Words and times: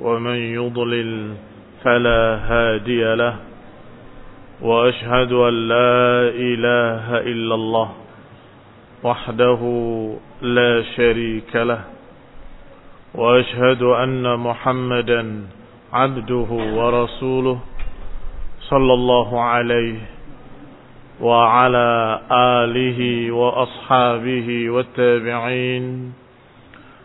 ومن 0.00 0.36
يضلل 0.36 1.34
فلا 1.84 2.38
هادي 2.50 3.14
له 3.14 3.36
وأشهد 4.62 5.32
أن 5.32 5.68
لا 5.68 6.28
إله 6.34 7.18
إلا 7.18 7.54
الله 7.54 7.90
وحده 9.02 9.60
لا 10.42 10.82
شريك 10.96 11.56
له 11.56 11.80
وأشهد 13.14 13.82
أن 13.82 14.36
محمدا 14.38 15.42
عبده 15.92 16.50
ورسوله 16.50 17.58
صلى 18.60 18.92
الله 18.92 19.40
عليه 19.42 19.98
وعلى 21.20 22.20
آله 22.32 23.30
وأصحابه 23.30 24.70
والتابعين 24.70 26.12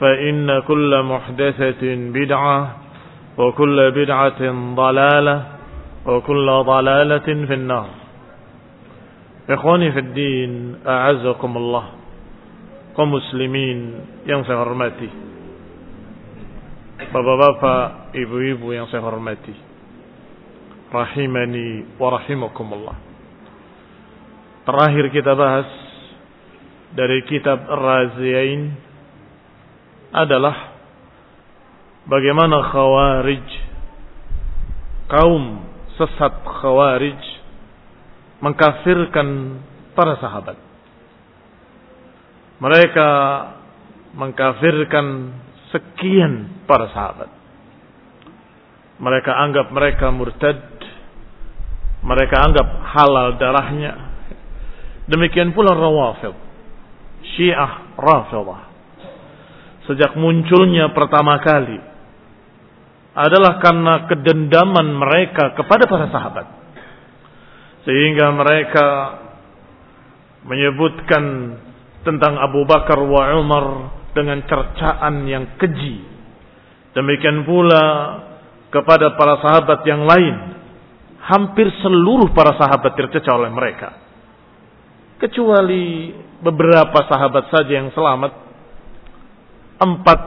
فإن 0.00 0.60
كل 0.68 0.92
محدثة 1.02 1.82
بدعة 2.12 2.76
وكل 3.38 3.78
بدعة 3.90 4.40
ضلالة 4.74 5.36
وكل 6.06 6.46
ضلالة 6.66 7.28
في 7.46 7.54
النار. 7.54 7.88
إخواني 9.50 9.92
في 9.92 9.98
الدين 9.98 10.76
أعزكم 10.86 11.56
الله. 11.56 11.84
كمسلمين 12.96 13.78
ينصي 14.26 14.52
حرمتي 14.56 15.08
بابا 17.12 17.34
بابا 17.36 17.74
إبو 18.16 18.36
إبو 18.40 18.72
ينصي 18.72 18.96
حرمتي 19.00 19.54
رحمني 20.94 21.68
ورحمكم 22.00 22.68
الله 22.72 22.96
Terakhir 24.66 25.06
kita 25.14 25.30
bahas 25.38 25.68
dari 26.96 27.22
kitab 27.28 27.68
Raziyain 27.70 28.74
Adalah 30.16 30.72
Bagaimana 32.08 32.72
khawarij 32.72 33.48
Kaum 35.12 35.60
sesat 36.00 36.40
khawarij 36.40 37.20
Mengkafirkan 38.40 39.28
para 39.92 40.16
sahabat. 40.16 40.56
Mereka 42.64 43.08
Mengkafirkan 44.16 45.06
Sekian 45.68 46.64
para 46.64 46.88
sahabat. 46.96 47.28
Mereka 48.96 49.28
anggap 49.28 49.66
mereka 49.68 50.08
murtad 50.08 50.64
Mereka 52.00 52.36
anggap 52.40 52.68
halal 52.96 53.36
darahnya. 53.36 53.92
Demikian 55.12 55.52
pula 55.52 55.76
rawafid 55.76 56.32
Syiah 57.36 57.92
rafidah 58.00 58.75
Sejak 59.86 60.18
munculnya 60.18 60.90
pertama 60.90 61.38
kali 61.38 61.78
adalah 63.16 63.56
karena 63.64 64.04
kedendaman 64.10 64.92
mereka 64.92 65.56
kepada 65.56 65.88
para 65.88 66.06
sahabat. 66.12 66.46
Sehingga 67.86 68.34
mereka 68.34 68.86
menyebutkan 70.44 71.24
tentang 72.04 72.38
Abu 72.38 72.62
Bakar 72.68 72.98
wa 73.02 73.34
Umar 73.40 73.66
dengan 74.14 74.44
cercaan 74.46 75.26
yang 75.26 75.58
keji. 75.58 76.06
Demikian 76.94 77.42
pula 77.42 77.84
kepada 78.70 79.16
para 79.18 79.42
sahabat 79.42 79.80
yang 79.84 80.06
lain. 80.06 80.36
Hampir 81.26 81.66
seluruh 81.82 82.30
para 82.30 82.54
sahabat 82.54 82.94
tercecah 82.94 83.34
oleh 83.34 83.50
mereka. 83.50 83.90
Kecuali 85.18 86.14
beberapa 86.38 87.02
sahabat 87.10 87.50
saja 87.50 87.72
yang 87.82 87.90
selamat. 87.90 88.45
Empat 89.76 90.20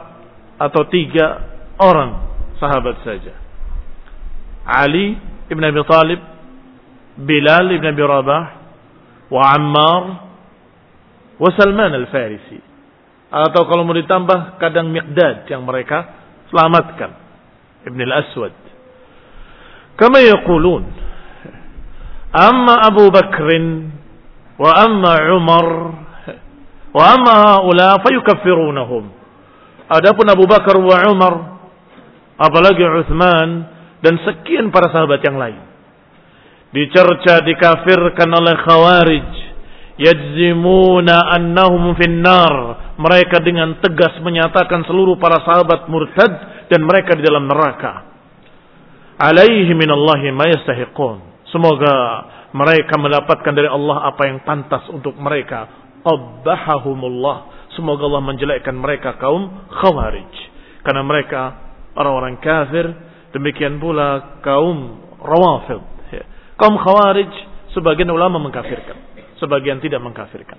atau 0.59 0.81
tiga 0.91 1.49
orang 1.79 2.29
sahabat 2.59 3.01
saja. 3.07 3.33
Ali 4.67 5.17
ibn 5.49 5.63
Abi 5.63 5.81
Talib, 5.87 6.19
Bilal 7.17 7.73
ibn 7.73 7.87
Abi 7.89 8.03
Rabah, 8.03 8.43
wa 9.31 9.41
Ammar, 9.55 10.03
wa 11.39 11.49
Salman 11.55 11.95
al-Farisi. 11.95 12.59
Atau 13.29 13.65
kalau 13.69 13.85
mau 13.85 13.95
ditambah 13.95 14.57
kadang 14.57 14.89
Miqdad 14.89 15.45
yang 15.49 15.65
mereka 15.65 16.05
selamatkan. 16.49 17.11
Ibn 17.87 17.99
al-Aswad. 18.05 18.55
Kama 19.95 20.19
yaqulun. 20.23 20.83
Amma 22.29 22.85
Abu 22.85 23.09
Bakrin 23.09 23.89
wa 24.59 24.71
amma 24.75 25.13
Umar 25.33 25.67
wa 26.93 27.03
amma 27.09 27.33
haula 27.41 27.97
fayukaffirunahum. 28.05 29.18
Adapun 29.89 30.29
Abu 30.29 30.45
Bakar 30.45 30.77
wa 30.77 30.97
Umar 31.09 31.33
apalagi 32.37 32.85
Uthman 32.85 33.67
dan 33.99 34.15
sekian 34.23 34.71
para 34.71 34.93
sahabat 34.93 35.19
yang 35.25 35.35
lain. 35.35 35.59
Dicerca 36.69 37.41
dikafirkan 37.43 38.29
oleh 38.29 38.55
Khawarij. 38.63 39.29
Yajzimuna 39.99 41.35
annahum 41.35 41.91
finnar. 41.99 42.55
Mereka 42.95 43.43
dengan 43.43 43.75
tegas 43.83 44.15
menyatakan 44.23 44.87
seluruh 44.87 45.19
para 45.19 45.43
sahabat 45.43 45.91
murtad 45.91 46.31
dan 46.71 46.85
mereka 46.87 47.19
di 47.19 47.25
dalam 47.25 47.49
neraka. 47.49 48.07
Alaihi 49.19 49.73
minallahi 49.75 50.31
ma 50.31 50.47
yastahiqun. 50.47 51.49
Semoga 51.51 51.95
mereka 52.55 52.95
mendapatkan 52.95 53.51
dari 53.51 53.67
Allah 53.67 54.07
apa 54.07 54.21
yang 54.29 54.39
pantas 54.47 54.87
untuk 54.93 55.17
mereka. 55.19 55.67
Qabbahahumullah. 56.05 57.58
Semoga 57.77 58.09
Allah 58.09 58.23
menjelekkan 58.25 58.73
mereka 58.73 59.17
kaum 59.21 59.69
Khawarij. 59.69 60.33
Karena 60.81 61.05
mereka 61.05 61.41
orang-orang 61.93 62.39
kafir, 62.41 62.85
demikian 63.35 63.77
pula 63.77 64.41
kaum 64.41 65.03
rawafid, 65.19 65.81
ya. 66.09 66.23
Kaum 66.55 66.79
Khawarij 66.79 67.29
sebagian 67.75 68.09
ulama 68.09 68.41
mengkafirkan, 68.41 68.97
sebagian 69.37 69.77
tidak 69.83 70.01
mengkafirkan. 70.01 70.57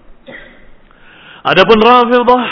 Adapun 1.40 1.80
Rafidhah 1.80 2.44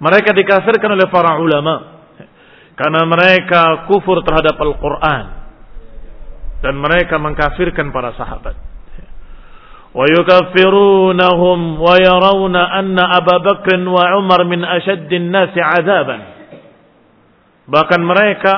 mereka 0.00 0.36
dikafirkan 0.36 0.92
oleh 0.92 1.08
para 1.08 1.40
ulama 1.40 2.04
karena 2.76 3.04
mereka 3.08 3.88
kufur 3.88 4.20
terhadap 4.24 4.56
Al-Qur'an 4.60 5.24
dan 6.60 6.74
mereka 6.76 7.16
mengkafirkan 7.16 7.88
para 7.92 8.12
sahabat. 8.16 8.69
ويكفرونهم 9.95 11.59
ويرون 11.79 12.55
أن 12.55 12.97
أبا 12.99 13.37
بكر 13.37 13.79
وعمر 13.79 14.39
من 14.43 14.61
أشد 14.67 15.07
الناس 15.07 15.53
عذابا 15.55 16.17
bahkan 17.65 17.97
mereka 17.97 18.53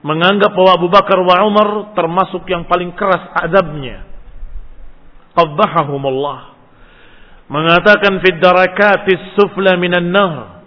menganggap 0.00 0.56
bahwa 0.56 0.70
Abu 0.72 0.88
Bakar 0.88 1.20
wa 1.20 1.36
Umar 1.44 1.92
termasuk 1.92 2.48
yang 2.48 2.64
paling 2.64 2.96
keras 2.96 3.28
azabnya 3.36 4.08
qabbahahumullah 5.36 6.56
mengatakan 7.52 8.24
fid 8.24 8.40
darakatis 8.40 9.36
sufla 9.36 9.76
minan 9.76 10.08
nar 10.08 10.64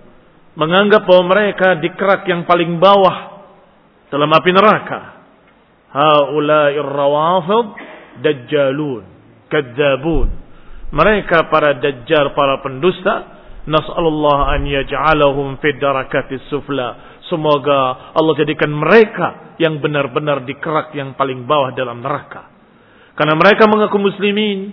menganggap 0.53 1.09
bahwa 1.09 1.33
mereka 1.33 1.81
di 1.81 1.89
kerak 1.97 2.29
yang 2.29 2.45
paling 2.45 2.77
bawah 2.77 3.41
dalam 4.13 4.29
api 4.29 4.51
neraka 4.53 4.99
haula'ir 5.89 6.85
rawafid 6.85 7.67
dajjalun 8.21 9.03
kadzabun. 9.48 10.28
Mereka 10.88 11.52
para 11.52 11.76
dajjal, 11.76 12.32
para 12.32 12.60
pendusta. 12.64 13.36
Nas'alullah 13.68 14.56
an 14.56 14.64
yaj'alahum 14.64 15.60
fid 15.60 15.76
darakatis 15.76 16.40
sufla. 16.48 17.20
Semoga 17.28 18.12
Allah 18.16 18.34
jadikan 18.40 18.72
mereka 18.72 19.58
yang 19.60 19.84
benar-benar 19.84 20.48
di 20.48 20.56
kerak 20.56 20.96
yang 20.96 21.12
paling 21.12 21.44
bawah 21.44 21.76
dalam 21.76 22.00
neraka. 22.00 22.48
Karena 23.12 23.36
mereka 23.36 23.68
mengaku 23.68 24.00
muslimin, 24.00 24.72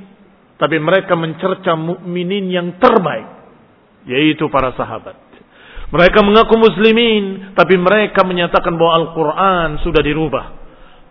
tapi 0.56 0.80
mereka 0.80 1.20
mencerca 1.20 1.76
mukminin 1.76 2.48
yang 2.48 2.80
terbaik, 2.80 3.28
yaitu 4.08 4.48
para 4.48 4.72
sahabat. 4.80 5.20
Mereka 5.92 6.24
mengaku 6.24 6.56
muslimin, 6.56 7.52
tapi 7.54 7.76
mereka 7.76 8.24
menyatakan 8.24 8.74
bahwa 8.80 8.94
Al-Quran 9.04 9.70
sudah 9.84 10.02
dirubah. 10.02 10.65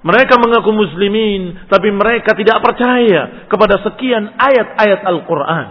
Mereka 0.04 0.36
mengaku 0.36 0.68
muslimin, 0.68 1.64
tapi 1.72 1.88
mereka 1.88 2.36
tidak 2.36 2.60
percaya 2.60 3.48
kepada 3.48 3.80
sekian 3.80 4.36
ayat-ayat 4.36 5.00
Al-Quran. 5.00 5.66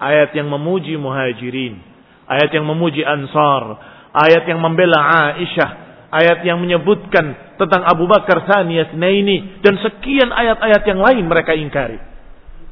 Ayat 0.00 0.32
yang 0.32 0.48
memuji 0.48 0.96
muhajirin, 0.96 1.76
ayat 2.24 2.48
yang 2.48 2.64
memuji 2.64 3.04
ansar, 3.04 3.76
ayat 4.16 4.48
yang 4.48 4.56
membela 4.64 5.28
Aisyah, 5.36 5.70
ayat 6.08 6.48
yang 6.48 6.64
menyebutkan 6.64 7.60
tentang 7.60 7.84
Abu 7.84 8.08
Bakar 8.08 8.48
Saniyas 8.48 8.96
ini, 8.96 9.60
dan 9.60 9.76
sekian 9.84 10.32
ayat-ayat 10.32 10.82
yang 10.88 11.04
lain 11.04 11.24
mereka 11.28 11.52
ingkari. 11.52 12.00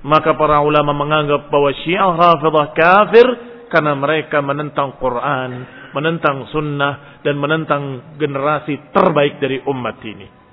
Maka 0.01 0.33
para 0.33 0.65
ulama 0.65 0.97
menganggap 0.97 1.53
bahwa 1.53 1.77
syiah 1.85 2.15
rafidah 2.15 2.73
kafir 2.73 3.27
karena 3.69 3.93
mereka 3.99 4.41
menentang 4.41 4.97
Quran, 4.97 5.51
menentang 5.93 6.49
sunnah, 6.55 7.21
dan 7.21 7.37
menentang 7.37 8.15
generasi 8.17 8.95
terbaik 8.97 9.43
dari 9.43 9.61
umat 9.67 10.01
ini. 10.01 10.46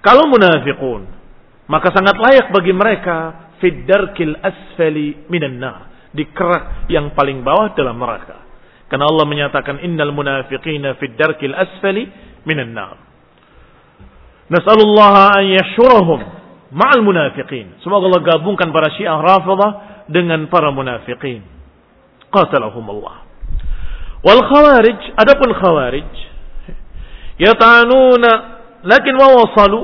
Kalau 0.00 0.24
munafiqun, 0.32 1.02
maka 1.68 1.92
sangat 1.92 2.16
layak 2.16 2.46
bagi 2.50 2.72
mereka 2.72 3.16
fiddarkil 3.60 4.34
asfali 4.40 5.28
minan 5.28 5.60
nar. 5.60 5.80
Di 6.10 6.26
kerak 6.34 6.90
yang 6.90 7.14
paling 7.14 7.46
bawah 7.46 7.70
dalam 7.78 8.00
neraka. 8.00 8.42
Karena 8.90 9.06
Allah 9.06 9.26
menyatakan 9.28 9.78
innal 9.86 10.10
munafiqina 10.10 10.98
fiddarkil 10.98 11.54
asfali 11.54 12.10
minan 12.48 12.74
nar. 12.74 12.96
Nas'alullah 14.50 15.38
an 15.38 15.44
yashurahum 15.46 16.20
ma'al 16.74 17.06
munafiqin. 17.06 17.78
Semoga 17.86 18.10
Allah 18.10 18.22
gabungkan 18.34 18.74
para 18.74 18.90
syiah 18.98 19.20
rafidah 19.20 20.04
dengan 20.10 20.50
para 20.50 20.74
munafiqin. 20.74 21.46
Qatalahum 22.34 22.82
Allah. 22.98 23.22
Wal 24.26 24.42
khawarij, 24.42 25.00
adapun 25.16 25.50
khawarij, 25.54 26.10
yatanuna 27.40 28.59
Lakin 28.80 29.14
wa 29.16 29.28
wasalu 29.36 29.80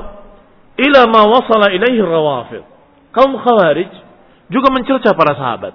ila 0.77 1.01
ma 1.09 1.21
wasala 1.29 1.73
ilaihi 1.73 2.01
rawafid. 2.01 2.63
Kaum 3.13 3.37
khawarij 3.37 3.91
juga 4.49 4.69
mencerca 4.73 5.13
para 5.13 5.33
sahabat. 5.37 5.73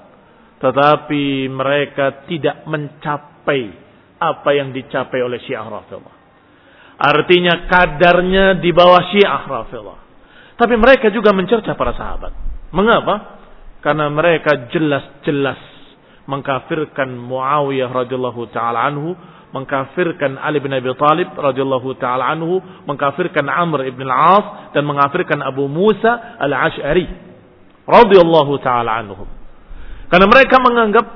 Tetapi 0.63 1.51
mereka 1.51 2.27
tidak 2.31 2.63
mencapai 2.71 3.75
apa 4.23 4.51
yang 4.55 4.71
dicapai 4.71 5.19
oleh 5.19 5.43
Syiah 5.43 5.67
Rafidhah. 5.67 6.15
Artinya 7.03 7.67
kadarnya 7.67 8.63
di 8.63 8.71
bawah 8.71 9.03
Syiah 9.11 9.43
Rafidhah. 9.43 9.99
Tapi 10.55 10.75
mereka 10.79 11.11
juga 11.11 11.35
mencerca 11.35 11.75
para 11.75 11.91
sahabat. 11.99 12.31
Mengapa? 12.71 13.43
Karena 13.83 14.07
mereka 14.07 14.71
jelas-jelas 14.71 15.59
mengkafirkan 16.31 17.11
Muawiyah 17.19 17.91
radhiyallahu 17.91 18.47
taala 18.55 18.87
anhu 18.87 19.19
mengkafirkan 19.53 20.41
Ali 20.41 20.59
bin 20.59 20.73
Abi 20.73 20.89
Thalib 20.97 21.37
radhiyallahu 21.37 21.95
taala 22.01 22.33
anhu, 22.33 22.59
mengkafirkan 22.89 23.45
Amr 23.47 23.85
ibn 23.87 24.09
al-As 24.09 24.73
dan 24.73 24.89
mengkafirkan 24.89 25.45
Abu 25.45 25.69
Musa 25.69 26.41
al-Ash'ari 26.41 27.07
radhiyallahu 27.85 28.53
taala 28.65 29.05
anhum. 29.05 29.29
Karena 30.09 30.27
mereka 30.29 30.57
menganggap 30.61 31.07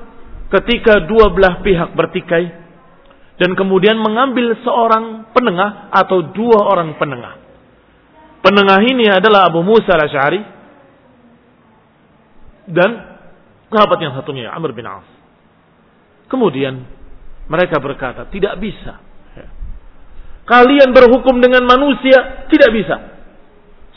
ketika 0.57 1.05
dua 1.05 1.33
belah 1.33 1.59
pihak 1.65 1.97
bertikai 1.97 2.45
dan 3.37 3.53
kemudian 3.53 3.97
mengambil 4.01 4.57
seorang 4.61 5.29
penengah 5.33 5.93
atau 5.93 6.33
dua 6.33 6.65
orang 6.65 6.97
penengah. 6.97 7.41
Penengah 8.41 8.79
ini 8.85 9.09
adalah 9.09 9.49
Abu 9.49 9.65
Musa 9.65 9.97
al-Ash'ari 9.97 10.41
dan 12.69 12.89
sahabat 13.73 13.97
yang 14.01 14.13
satunya 14.13 14.53
Amr 14.53 14.73
bin 14.77 14.85
As. 14.85 15.05
Kemudian 16.27 16.96
mereka 17.47 17.79
berkata, 17.79 18.27
tidak 18.27 18.59
bisa. 18.59 18.99
Kalian 20.47 20.95
berhukum 20.95 21.43
dengan 21.43 21.67
manusia, 21.67 22.47
tidak 22.47 22.71
bisa. 22.71 22.95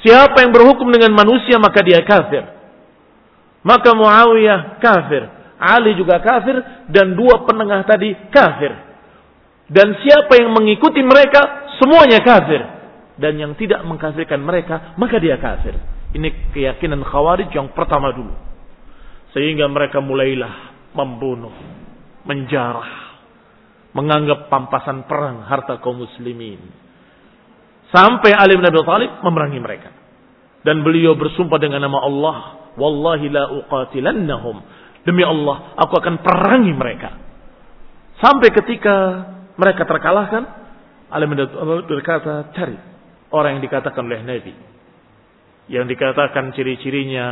Siapa 0.02 0.42
yang 0.42 0.50
berhukum 0.50 0.90
dengan 0.90 1.14
manusia 1.14 1.62
maka 1.62 1.78
dia 1.86 2.02
kafir. 2.02 2.42
Maka 3.62 3.94
Muawiyah 3.94 4.82
kafir, 4.82 5.28
Ali 5.60 5.94
juga 5.94 6.18
kafir 6.18 6.58
dan 6.90 7.14
dua 7.14 7.46
penengah 7.46 7.86
tadi 7.86 8.16
kafir. 8.32 8.72
Dan 9.70 9.94
siapa 10.02 10.34
yang 10.40 10.50
mengikuti 10.50 10.98
mereka 11.04 11.70
semuanya 11.78 12.18
kafir. 12.24 12.58
Dan 13.20 13.36
yang 13.36 13.52
tidak 13.54 13.84
mengkafirkan 13.86 14.40
mereka 14.40 14.96
maka 14.98 15.20
dia 15.20 15.38
kafir. 15.38 15.76
Ini 16.16 16.50
keyakinan 16.50 17.06
Khawarij 17.06 17.52
yang 17.54 17.70
pertama 17.70 18.10
dulu. 18.10 18.34
Sehingga 19.30 19.70
mereka 19.70 20.02
mulailah 20.02 20.74
membunuh, 20.96 21.54
menjarah, 22.26 23.09
menganggap 23.90 24.46
pampasan 24.46 25.06
perang 25.10 25.42
harta 25.46 25.82
kaum 25.82 25.98
muslimin. 25.98 26.62
Sampai 27.90 28.30
Ali 28.30 28.54
bin 28.54 28.66
Abi 28.66 28.78
Thalib 28.86 29.18
memerangi 29.26 29.58
mereka. 29.58 29.90
Dan 30.62 30.86
beliau 30.86 31.18
bersumpah 31.18 31.58
dengan 31.58 31.82
nama 31.82 31.98
Allah, 32.06 32.36
wallahi 32.78 33.26
la 33.32 33.50
uqatilannahum. 33.50 34.56
Demi 35.02 35.26
Allah, 35.26 35.74
aku 35.74 35.98
akan 35.98 36.22
perangi 36.22 36.70
mereka. 36.70 37.10
Sampai 38.20 38.52
ketika 38.52 39.26
mereka 39.58 39.88
terkalahkan, 39.88 40.42
Ali 41.10 41.26
bin 41.26 41.40
Abi 41.42 41.50
Thalib 41.50 41.86
berkata, 41.90 42.54
cari 42.54 42.78
orang 43.34 43.58
yang 43.58 43.62
dikatakan 43.66 44.02
oleh 44.06 44.22
Nabi. 44.22 44.54
Yang 45.70 45.94
dikatakan 45.94 46.50
ciri-cirinya 46.54 47.26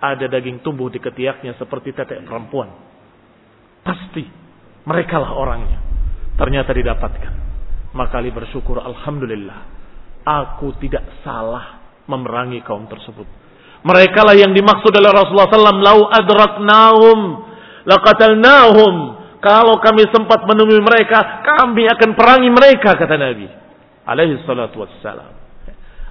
ada 0.00 0.24
daging 0.28 0.64
tumbuh 0.64 0.88
di 0.88 1.00
ketiaknya 1.00 1.56
seperti 1.60 1.92
tetek 1.92 2.24
perempuan. 2.24 2.72
Pasti 3.84 4.24
merekalah 4.88 5.32
orangnya. 5.36 5.91
Ternyata 6.42 6.74
didapatkan. 6.74 7.32
Maka 7.94 8.18
Ali 8.18 8.34
bersyukur, 8.34 8.82
Alhamdulillah. 8.82 9.62
Aku 10.26 10.74
tidak 10.82 11.06
salah 11.22 11.78
memerangi 12.10 12.66
kaum 12.66 12.90
tersebut. 12.90 13.30
Mereka 13.86 14.26
lah 14.26 14.34
yang 14.34 14.50
dimaksud 14.50 14.90
oleh 14.90 15.10
Rasulullah 15.14 15.46
SAW. 15.46 15.78
Lau 15.78 16.10
adraknahum, 16.10 17.18
laqatalnahum. 17.86 18.94
Kalau 19.38 19.78
kami 19.78 20.06
sempat 20.10 20.42
menemui 20.46 20.82
mereka, 20.82 21.46
kami 21.46 21.86
akan 21.86 22.10
perangi 22.18 22.50
mereka, 22.50 22.98
kata 22.98 23.14
Nabi. 23.14 23.46
Alaihi 24.02 24.42
salatu 24.42 24.82
wassalam. 24.82 25.38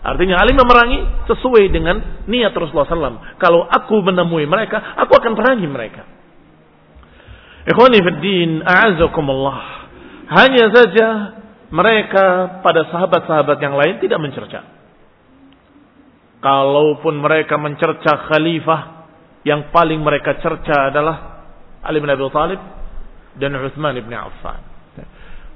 Artinya 0.01 0.39
Ali 0.39 0.55
memerangi 0.55 1.27
sesuai 1.27 1.67
dengan 1.75 2.23
niat 2.23 2.55
Rasulullah 2.55 2.87
SAW. 2.87 3.35
Kalau 3.35 3.67
aku 3.67 3.99
menemui 3.99 4.47
mereka, 4.47 4.95
aku 4.95 5.11
akan 5.11 5.35
perangi 5.35 5.67
mereka. 5.67 6.07
Ikhwani 7.67 7.99
fiddin, 7.99 8.63
a'azakumullah. 8.63 9.90
Hanya 10.31 10.71
saja 10.71 11.07
mereka 11.75 12.59
pada 12.63 12.87
sahabat-sahabat 12.87 13.57
yang 13.59 13.75
lain 13.75 13.99
tidak 13.99 14.19
mencerca. 14.23 14.63
Kalaupun 16.39 17.19
mereka 17.19 17.59
mencerca 17.59 18.31
khalifah, 18.31 18.81
yang 19.43 19.75
paling 19.75 19.99
mereka 19.99 20.39
cerca 20.39 20.87
adalah 20.87 21.43
Ali 21.83 21.99
bin 21.99 22.07
Abi 22.07 22.23
Thalib 22.31 22.61
dan 23.35 23.59
Utsman 23.59 23.99
bin 23.99 24.15
Affan. 24.15 24.61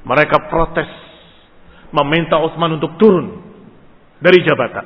Mereka 0.06 0.52
protes 0.52 0.92
meminta 1.96 2.36
Utsman 2.44 2.76
untuk 2.76 3.00
turun 3.00 3.42
dari 4.20 4.44
jabatan. 4.44 4.86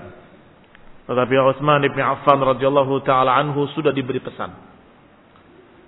Tetapi 1.09 1.33
Utsman 1.49 1.81
bin 1.89 2.05
Affan 2.05 2.37
radhiyallahu 2.37 3.01
taala 3.01 3.41
anhu 3.41 3.65
sudah 3.73 3.89
diberi 3.89 4.21
pesan. 4.21 4.53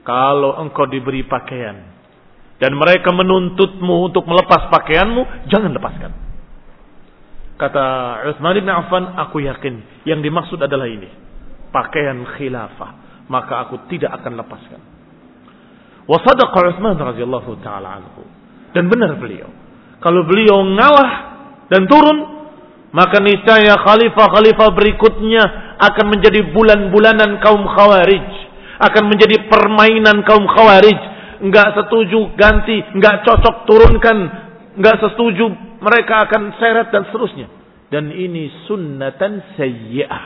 Kalau 0.01 0.57
engkau 0.57 0.89
diberi 0.89 1.21
pakaian 1.29 2.00
dan 2.61 2.77
mereka 2.77 3.09
menuntutmu 3.09 4.13
untuk 4.13 4.29
melepas 4.29 4.69
pakaianmu, 4.69 5.49
jangan 5.49 5.73
lepaskan. 5.73 6.13
Kata 7.57 7.85
Utsman 8.29 8.61
bin 8.61 8.69
Affan, 8.69 9.17
aku 9.17 9.41
yakin 9.41 10.05
yang 10.05 10.21
dimaksud 10.21 10.61
adalah 10.61 10.85
ini. 10.85 11.09
Pakaian 11.73 12.21
khilafah, 12.37 13.25
maka 13.25 13.65
aku 13.65 13.89
tidak 13.89 14.13
akan 14.21 14.37
lepaskan. 14.37 14.81
Wa 16.05 16.21
sadaqa 16.21 16.77
Utsman 16.77 17.01
radhiyallahu 17.01 17.51
taala 17.65 17.97
anhu. 17.97 18.21
Dan 18.77 18.93
benar 18.93 19.17
beliau. 19.17 19.49
Kalau 19.97 20.21
beliau 20.29 20.61
ngalah 20.61 21.11
dan 21.65 21.89
turun, 21.89 22.17
maka 22.93 23.17
niscaya 23.25 23.73
khalifah-khalifah 23.81 24.69
berikutnya 24.77 25.43
akan 25.81 26.05
menjadi 26.13 26.45
bulan-bulanan 26.53 27.41
kaum 27.41 27.65
khawarij. 27.65 28.53
Akan 28.81 29.09
menjadi 29.09 29.49
permainan 29.49 30.25
kaum 30.25 30.45
khawarij. 30.45 31.10
Enggak 31.41 31.73
setuju 31.73 32.37
ganti, 32.37 32.77
enggak 32.93 33.25
cocok 33.25 33.65
turunkan, 33.65 34.17
enggak 34.77 35.01
setuju 35.01 35.49
mereka 35.81 36.29
akan 36.29 36.53
seret 36.61 36.93
dan 36.93 37.09
seterusnya. 37.09 37.49
Dan 37.89 38.13
ini 38.13 38.47
sunnatan 38.69 39.57
sayyi'ah. 39.57 40.23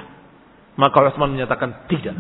Maka 0.76 1.08
Utsman 1.08 1.34
menyatakan 1.34 1.88
tidak. 1.88 2.20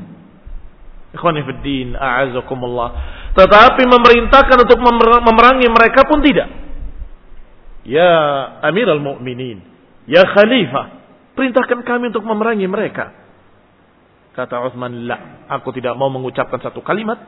Ikhwanifiddin, 1.11 1.93
a'azakumullah. 1.93 2.89
Tetapi 3.35 3.83
memerintahkan 3.83 4.57
untuk 4.63 4.79
memerangi 4.81 5.67
mereka 5.69 6.07
pun 6.07 6.23
tidak. 6.23 6.47
Ya 7.85 8.09
Amirul 8.65 9.03
Mukminin, 9.03 9.61
Ya 10.09 10.25
khalifah, 10.25 11.03
perintahkan 11.37 11.83
kami 11.85 12.09
untuk 12.09 12.25
memerangi 12.25 12.65
mereka. 12.65 13.13
Kata 14.33 14.65
Utsman, 14.65 15.05
"La, 15.05 15.45
aku 15.51 15.69
tidak 15.75 15.93
mau 15.93 16.09
mengucapkan 16.09 16.57
satu 16.63 16.81
kalimat 16.81 17.21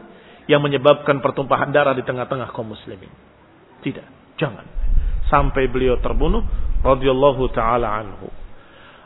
yang 0.47 0.63
menyebabkan 0.63 1.19
pertumpahan 1.19 1.69
darah 1.69 1.93
di 1.93 2.03
tengah-tengah 2.03 2.49
kaum 2.55 2.71
muslimin." 2.71 3.11
Tidak, 3.83 4.35
jangan. 4.39 4.65
Sampai 5.27 5.67
beliau 5.67 5.99
terbunuh 5.99 6.43
radhiyallahu 6.81 7.51
taala 7.51 7.91
anhu. 7.99 8.31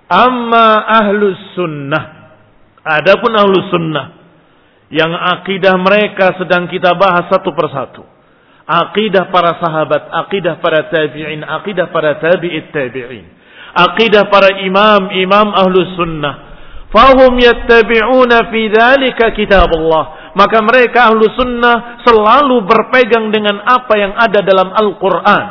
Amma 0.07 0.85
ahlus 1.01 1.57
sunnah. 1.57 2.33
Adapun 2.81 3.33
ahlus 3.33 3.67
sunnah 3.73 4.05
yang 4.91 5.11
akidah 5.11 5.77
mereka 5.81 6.37
sedang 6.37 6.69
kita 6.69 6.93
bahas 6.97 7.29
satu 7.29 7.53
persatu. 7.53 8.03
Akidah 8.65 9.33
para 9.33 9.57
sahabat, 9.57 10.13
akidah 10.25 10.61
para 10.61 10.87
tabi'in, 10.87 11.41
akidah 11.43 11.89
para 11.89 12.21
tabi'it 12.21 12.69
tabi'in 12.69 13.41
akidah 13.75 14.27
para 14.27 14.59
imam 14.63 15.11
imam 15.15 15.47
ahlus 15.55 15.95
sunnah 15.95 16.51
fahum 16.91 17.39
yattabi'una 17.39 18.51
fi 18.51 18.61
dzalika 18.67 19.31
kitab 19.31 19.71
Allah 19.71 20.20
maka 20.36 20.58
mereka 20.60 21.12
ahlu 21.12 21.26
sunnah 21.34 22.02
selalu 22.04 22.64
berpegang 22.66 23.32
dengan 23.32 23.62
apa 23.64 23.94
yang 23.96 24.12
ada 24.14 24.40
dalam 24.44 24.68
Al-Quran 24.72 25.44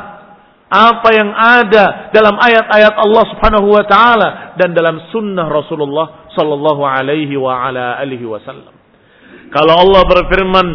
apa 0.66 1.10
yang 1.14 1.30
ada 1.32 2.10
dalam 2.10 2.36
ayat-ayat 2.42 2.94
Allah 2.98 3.24
subhanahu 3.32 3.68
wa 3.70 3.84
ta'ala 3.86 4.58
dan 4.58 4.74
dalam 4.74 4.98
sunnah 5.14 5.46
Rasulullah 5.46 6.28
sallallahu 6.34 6.82
alaihi 6.82 7.38
wa 7.38 7.54
ala 7.70 8.02
alihi 8.02 8.26
wasallam 8.26 8.74
kalau 9.54 9.74
Allah 9.78 10.02
berfirman 10.10 10.68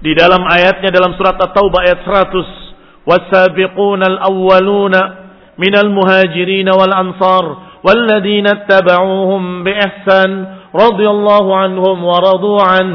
di 0.00 0.12
dalam 0.14 0.44
ayatnya 0.46 0.94
dalam 0.94 1.18
surat 1.18 1.34
At-Taubah 1.34 1.80
ayat 1.82 2.00
100 2.06 3.04
wasabiquna 3.04 4.06
al-awwaluna 4.16 5.24
من 5.58 5.74
المهاجرين 5.78 6.68
والأنصار 6.68 7.44
والذين 7.84 8.46
اتبعوهم 8.46 9.64
بإحسان 9.64 10.30
radhiyallahu 10.73 11.49
anhum 11.49 11.97
wa 12.01 12.17
radu'an. 12.21 12.87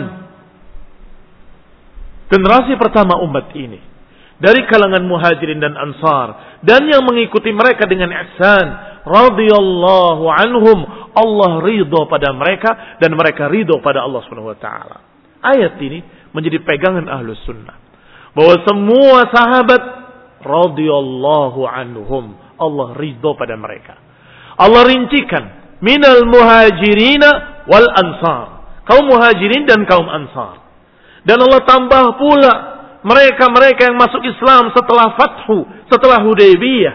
Generasi 2.31 2.75
pertama 2.81 3.21
umat 3.26 3.52
ini 3.54 3.78
dari 4.40 4.66
kalangan 4.66 5.07
muhajirin 5.07 5.62
dan 5.62 5.78
ansar 5.78 6.61
dan 6.66 6.85
yang 6.90 7.07
mengikuti 7.07 7.54
mereka 7.54 7.87
dengan 7.87 8.11
ihsan 8.11 8.66
radhiyallahu 9.07 10.25
anhum 10.26 10.78
Allah 11.14 11.62
ridho 11.62 12.11
pada 12.11 12.35
mereka 12.35 12.99
dan 12.99 13.14
mereka 13.14 13.47
ridho 13.47 13.78
pada 13.78 14.02
Allah 14.02 14.21
Subhanahu 14.26 14.50
wa 14.50 14.59
taala. 14.59 14.99
Ayat 15.45 15.78
ini 15.78 16.02
menjadi 16.35 16.59
pegangan 16.64 17.07
ahlus 17.07 17.38
sunnah 17.47 17.76
bahwa 18.35 18.54
semua 18.66 19.28
sahabat 19.31 19.83
radhiyallahu 20.43 21.61
anhum 21.71 22.35
Allah 22.59 22.88
ridho 22.99 23.38
pada 23.38 23.54
mereka. 23.54 23.95
Allah 24.59 24.83
rincikan 24.87 25.63
minal 25.81 26.26
muhajirina 26.28 27.64
wal 27.71 27.88
ansar. 27.88 28.47
Kaum 28.85 29.09
muhajirin 29.09 29.64
dan 29.64 29.88
kaum 29.88 30.04
ansar. 30.07 30.61
Dan 31.25 31.40
Allah 31.40 31.64
tambah 31.64 32.04
pula 32.21 32.52
mereka-mereka 33.00 33.88
yang 33.93 33.97
masuk 33.97 34.21
Islam 34.25 34.73
setelah 34.76 35.16
fathu, 35.16 35.64
setelah 35.88 36.21
Hudaybiyah. 36.21 36.95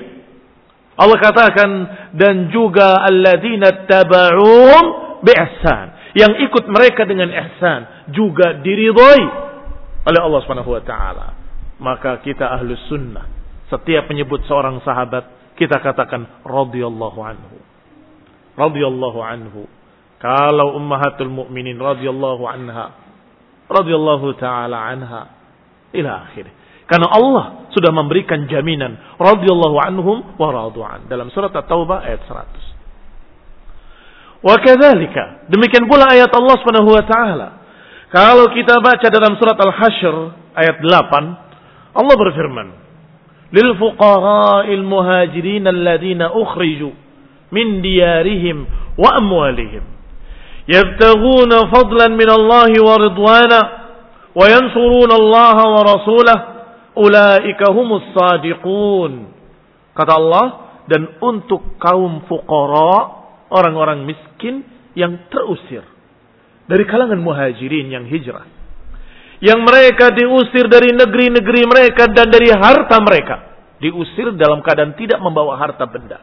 Allah 1.00 1.18
katakan 1.18 1.70
dan 2.14 2.52
juga 2.54 3.02
alladzina 3.08 3.88
taba'um 3.88 4.84
bi'ihsan. 5.24 6.14
Yang 6.18 6.50
ikut 6.50 6.66
mereka 6.68 7.06
dengan 7.06 7.30
ihsan 7.30 8.10
juga 8.12 8.58
diridhoi 8.60 9.24
oleh 10.10 10.20
Allah 10.20 10.40
Subhanahu 10.44 10.74
wa 10.74 10.84
taala. 10.84 11.28
Maka 11.80 12.20
kita 12.26 12.50
ahlus 12.50 12.82
sunnah 12.92 13.30
setiap 13.70 14.10
menyebut 14.10 14.44
seorang 14.50 14.82
sahabat 14.82 15.54
kita 15.56 15.78
katakan 15.80 16.26
radhiyallahu 16.44 17.20
anhu. 17.22 17.58
Radhiyallahu 18.60 19.20
anhu. 19.24 19.64
Kalau 20.20 20.76
ummahatul 20.76 21.32
mukminin 21.32 21.80
radhiyallahu 21.80 22.44
anha, 22.44 22.92
radhiyallahu 23.72 24.36
taala 24.36 24.92
anha 24.92 25.32
ila 25.96 26.28
akhir. 26.28 26.52
Karena 26.90 27.08
Allah 27.08 27.70
sudah 27.72 27.96
memberikan 27.96 28.44
jaminan 28.52 29.00
radhiyallahu 29.16 29.78
anhum 29.80 30.36
wa 30.36 30.50
radu'an 30.52 31.08
dalam 31.08 31.32
surat 31.32 31.56
At-Taubah 31.56 32.04
ayat 32.04 32.28
100. 32.28 34.44
Wa 34.44 34.60
kadzalika 34.60 35.48
demikian 35.48 35.88
pula 35.88 36.12
ayat 36.12 36.28
Allah 36.36 36.56
Subhanahu 36.60 36.92
wa 36.92 37.04
taala. 37.08 37.48
Kalau 38.10 38.50
kita 38.52 38.82
baca 38.82 39.06
dalam 39.08 39.38
surat 39.38 39.54
Al-Hasyr 39.56 40.16
ayat 40.58 40.82
8 40.82 41.94
Allah 41.94 42.16
berfirman 42.18 42.68
min 47.50 47.82
diyarihim 47.82 48.66
wa 48.98 49.10
amwalihim. 49.18 49.84
Yabtaghuna 50.70 51.70
fadlan 51.74 52.14
min 52.14 52.30
Allah 52.30 52.70
wa 52.70 52.96
ridwana 52.98 53.60
wa 54.38 54.46
yansuruna 54.46 55.14
Allah 55.18 55.58
wa 55.58 55.82
rasulah 55.82 56.40
ulaika 56.94 57.74
humus 57.74 58.06
sadiqun. 58.14 59.34
Kata 59.98 60.14
Allah 60.14 60.46
dan 60.86 61.18
untuk 61.22 61.78
kaum 61.82 62.26
fuqara 62.30 62.98
orang-orang 63.50 64.06
miskin 64.06 64.66
yang 64.98 65.30
terusir 65.30 65.86
dari 66.70 66.86
kalangan 66.86 67.18
muhajirin 67.18 67.90
yang 67.90 68.06
hijrah 68.06 68.46
yang 69.40 69.64
mereka 69.64 70.12
diusir 70.12 70.68
dari 70.68 70.92
negeri-negeri 70.92 71.62
mereka 71.66 72.12
dan 72.12 72.28
dari 72.28 72.52
harta 72.52 72.98
mereka 73.00 73.36
diusir 73.80 74.36
dalam 74.36 74.60
keadaan 74.60 74.94
tidak 75.00 75.24
membawa 75.24 75.56
harta 75.56 75.88
benda. 75.88 76.20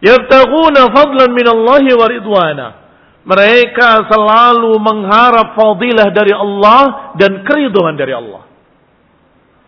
Yabtaguna 0.00 0.88
fadlan 0.92 1.30
minallahi 1.32 1.90
wa 1.92 2.06
ridwana. 2.08 2.66
Mereka 3.20 4.08
selalu 4.08 4.80
mengharap 4.80 5.52
fadilah 5.52 6.08
dari 6.08 6.32
Allah 6.32 7.12
dan 7.20 7.44
keriduan 7.44 7.94
dari 8.00 8.16
Allah. 8.16 8.48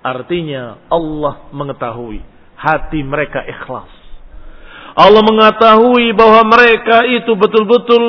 Artinya 0.03 0.89
Allah 0.89 1.53
mengetahui 1.53 2.25
hati 2.57 3.05
mereka 3.05 3.45
ikhlas. 3.45 3.93
Allah 4.93 5.23
mengetahui 5.25 6.13
bahwa 6.17 6.49
mereka 6.53 7.05
itu 7.09 7.33
betul-betul 7.37 8.05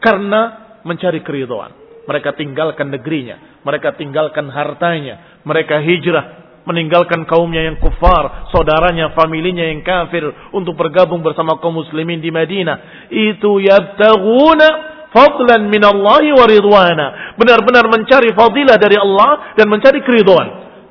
karena 0.00 0.72
mencari 0.84 1.20
keriduan. 1.24 1.76
Mereka 2.08 2.34
tinggalkan 2.34 2.88
negerinya. 2.90 3.60
Mereka 3.62 4.00
tinggalkan 4.00 4.48
hartanya. 4.48 5.40
Mereka 5.44 5.80
hijrah. 5.84 6.39
Meninggalkan 6.68 7.24
kaumnya 7.24 7.64
yang 7.64 7.80
kufar. 7.80 8.50
Saudaranya, 8.52 9.16
familinya 9.16 9.64
yang 9.64 9.80
kafir. 9.80 10.24
Untuk 10.52 10.76
bergabung 10.76 11.24
bersama 11.24 11.56
kaum 11.58 11.80
muslimin 11.80 12.20
di 12.20 12.28
Madinah. 12.28 13.08
Itu 13.08 13.60
yabtaguna 13.60 14.68
fadlan 15.10 15.72
minallahi 15.72 16.30
wa 16.36 16.46
ridwana. 16.46 17.06
Benar-benar 17.40 17.88
mencari 17.88 18.30
fadilah 18.36 18.76
dari 18.76 18.96
Allah 19.00 19.56
dan 19.56 19.66
mencari 19.66 20.00
keriduan. 20.04 20.48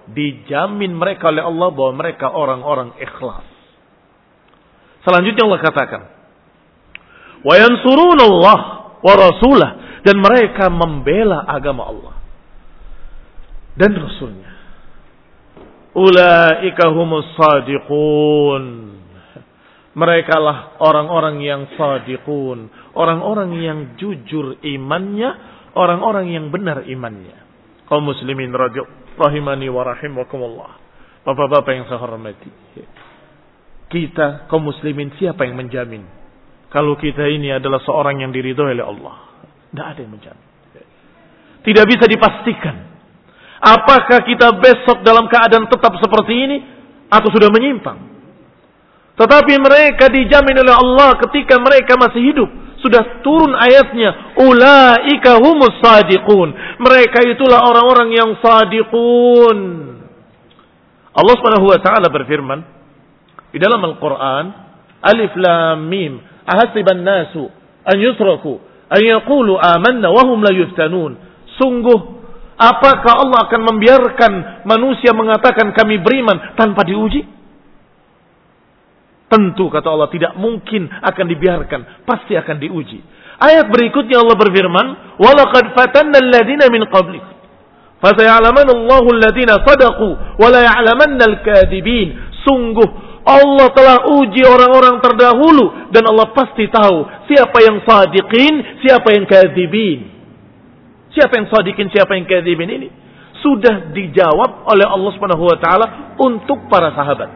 Dijamin 0.09 0.97
mereka 0.97 1.29
oleh 1.29 1.45
Allah 1.45 1.69
bahwa 1.69 1.93
mereka 2.01 2.33
orang-orang 2.33 2.97
ikhlas. 2.97 3.45
Selanjutnya 5.05 5.45
Allah 5.47 5.61
katakan. 5.61 6.01
Wa 7.45 7.55
yansuruna 7.55 8.23
Allah 8.25 8.59
wa 8.99 9.13
rasulah 9.15 9.71
dan 10.03 10.19
mereka 10.19 10.67
membela 10.67 11.47
agama 11.47 11.87
Allah 11.87 12.15
dan 13.79 13.95
Rasulnya. 13.95 14.48
Ulaika 15.97 16.93
humus 16.93 17.25
sadiqun. 17.33 18.65
Mereka 19.97 20.35
lah 20.37 20.79
orang-orang 20.79 21.41
yang 21.41 21.65
sadiqun. 21.73 22.69
Orang-orang 22.93 23.57
yang 23.57 23.79
jujur 23.97 24.61
imannya. 24.61 25.29
Orang-orang 25.73 26.29
yang 26.29 26.53
benar 26.53 26.85
imannya. 26.85 27.37
Kaum 27.89 28.05
muslimin 28.05 28.53
rajuk. 28.53 28.85
Rahimani 29.17 29.67
wa 29.67 29.81
rahimakumullah. 29.83 30.71
Bapak-bapak 31.25 31.71
yang 31.73 31.85
saya 31.89 31.99
hormati. 31.99 32.49
Kita 33.89 34.45
kaum 34.45 34.69
muslimin 34.69 35.09
siapa 35.17 35.49
yang 35.49 35.57
menjamin? 35.57 36.05
Kalau 36.69 36.93
kita 36.93 37.25
ini 37.25 37.49
adalah 37.49 37.81
seorang 37.81 38.21
yang 38.21 38.29
diridhoi 38.29 38.77
oleh 38.77 38.85
Allah. 38.85 39.15
Tidak 39.73 39.85
ada 39.85 39.99
yang 39.99 40.13
menjamin. 40.13 40.47
Tidak 41.65 41.85
bisa 41.89 42.05
dipastikan. 42.05 42.88
Apakah 43.59 44.23
kita 44.23 44.55
besok 44.55 45.03
dalam 45.03 45.27
keadaan 45.27 45.67
tetap 45.67 45.91
seperti 45.99 46.33
ini 46.33 46.57
atau 47.11 47.27
sudah 47.27 47.51
menyimpang? 47.51 48.09
Tetapi 49.19 49.53
mereka 49.59 50.07
dijamin 50.07 50.63
oleh 50.63 50.75
Allah 50.79 51.19
ketika 51.27 51.59
mereka 51.59 51.99
masih 51.99 52.23
hidup. 52.23 52.49
Sudah 52.79 53.19
turun 53.19 53.51
ayatnya. 53.51 54.39
Ula'ika 54.39 55.43
humus 55.43 55.75
sadiqun. 55.83 56.55
Mereka 56.79 57.27
itulah 57.27 57.67
orang-orang 57.67 58.15
yang 58.15 58.31
sadiqun. 58.39 59.57
Allah 61.11 61.35
subhanahu 61.35 61.67
wa 61.67 61.79
ta'ala 61.83 62.07
berfirman. 62.07 62.59
Di 63.51 63.59
dalam 63.59 63.83
Al-Quran. 63.83 64.45
Alif 65.03 65.35
lam 65.35 65.91
mim. 65.91 66.23
Ahasiban 66.47 67.03
nasu. 67.03 67.51
An 67.83 67.99
yusraku. 67.99 68.63
An 68.87 69.03
yakulu 69.03 69.59
amanna 69.59 70.15
wahum 70.15 70.39
la 70.39 70.55
yuftanun. 70.55 71.19
Sungguh. 71.59 72.18
Apakah 72.59 73.23
Allah 73.23 73.47
akan 73.47 73.61
membiarkan 73.71 74.31
manusia 74.67 75.15
mengatakan 75.15 75.71
kami 75.71 76.03
beriman 76.03 76.59
tanpa 76.59 76.83
diuji? 76.83 77.23
Tentu 79.31 79.71
kata 79.71 79.87
Allah 79.87 80.11
tidak 80.11 80.35
mungkin 80.35 80.91
akan 80.91 81.25
dibiarkan, 81.29 82.03
pasti 82.03 82.35
akan 82.35 82.59
diuji. 82.59 82.99
Ayat 83.39 83.71
berikutnya 83.71 84.19
Allah 84.19 84.35
berfirman, 84.35 84.87
"Walaqad 85.23 85.71
fatanna 85.71 86.19
alladziina 86.19 86.67
min 86.67 86.83
qablik." 86.91 87.23
Fasaya'lamanna 88.03 88.75
Allahu 88.75 89.07
alladziina 89.15 89.63
sadaqu 89.63 90.09
wa 90.35 90.47
la 90.51 90.59
ya'lamanna 90.67 91.23
al-kadibin. 91.31 92.11
Sungguh 92.43 92.89
Allah 93.23 93.67
telah 93.71 93.97
uji 94.19 94.43
orang-orang 94.43 94.99
terdahulu 94.99 95.93
dan 95.95 96.03
Allah 96.11 96.31
pasti 96.35 96.67
tahu 96.67 97.07
siapa 97.29 97.57
yang 97.63 97.79
sadiqin, 97.87 98.83
siapa 98.83 99.15
yang 99.15 99.23
kadzibin. 99.23 100.18
Siapa 101.13 101.33
yang 101.41 101.47
sadiqin, 101.49 101.89
siapa 101.89 102.13
yang 102.13 102.29
kadzibin 102.29 102.69
ini 102.69 102.89
sudah 103.39 103.95
dijawab 103.95 104.67
oleh 104.67 104.85
Allah 104.85 105.11
Subhanahu 105.15 105.43
wa 105.47 105.57
taala 105.57 105.87
untuk 106.19 106.67
para 106.67 106.91
sahabat. 106.91 107.29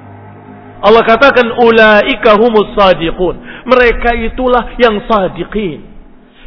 Allah 0.83 1.03
katakan 1.07 1.47
ulaika 1.63 2.35
humus 2.35 2.75
sadiqun. 2.75 3.39
Mereka 3.63 4.19
itulah 4.29 4.75
yang 4.75 4.99
sadiqin. 5.07 5.79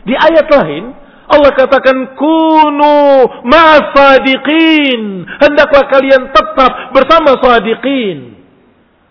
Di 0.04 0.12
ayat 0.12 0.46
lain 0.52 0.84
Allah 1.26 1.50
katakan 1.56 2.14
kunu 2.14 2.96
ma'as 3.48 3.90
sadiqin. 3.96 5.26
Hendaklah 5.26 5.90
kalian 5.90 6.30
tetap 6.30 6.94
bersama 6.94 7.34
sadiqin. 7.42 8.38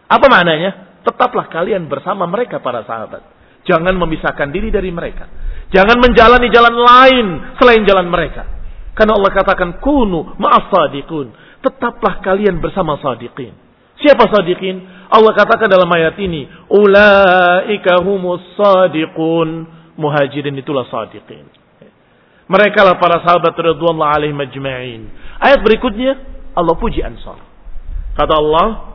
Apa 0.07 0.29
maknanya? 0.31 1.03
Tetaplah 1.03 1.51
kalian 1.51 1.91
bersama 1.91 2.23
mereka 2.29 2.61
para 2.63 2.85
sahabat. 2.87 3.34
Jangan 3.65 3.97
memisahkan 3.97 4.53
diri 4.53 4.69
dari 4.69 4.93
mereka. 4.93 5.25
Jangan 5.73 5.97
menjalani 5.97 6.47
jalan 6.53 6.75
lain 6.77 7.27
selain 7.57 7.81
jalan 7.83 8.07
mereka. 8.07 8.45
Karena 8.95 9.17
Allah 9.17 9.31
katakan 9.33 9.81
kunu 9.81 10.37
ma'as 10.39 10.69
sadiqun. 10.71 11.33
Tetaplah 11.59 12.21
kalian 12.21 12.61
bersama 12.61 12.95
sadiqin. 13.01 13.51
Siapa 13.99 14.29
sadiqin? 14.29 14.85
Allah 15.09 15.33
katakan 15.33 15.65
dalam 15.65 15.89
ayat 15.89 16.15
ini, 16.21 16.45
ulaika 16.69 18.05
humus 18.05 18.45
sadiqun. 18.55 19.67
Muhajirin 19.97 20.55
itulah 20.61 20.85
sadiqin. 20.87 21.47
Mereka 22.45 22.85
lah 22.85 23.01
para 23.01 23.25
sahabat 23.25 23.57
radhiyallahu 23.57 24.13
alaihi 24.15 24.35
majma'in. 24.37 25.09
Ayat 25.41 25.65
berikutnya 25.65 26.21
Allah 26.53 26.77
puji 26.77 27.01
Ansar. 27.01 27.41
Kata 28.15 28.33
Allah, 28.37 28.94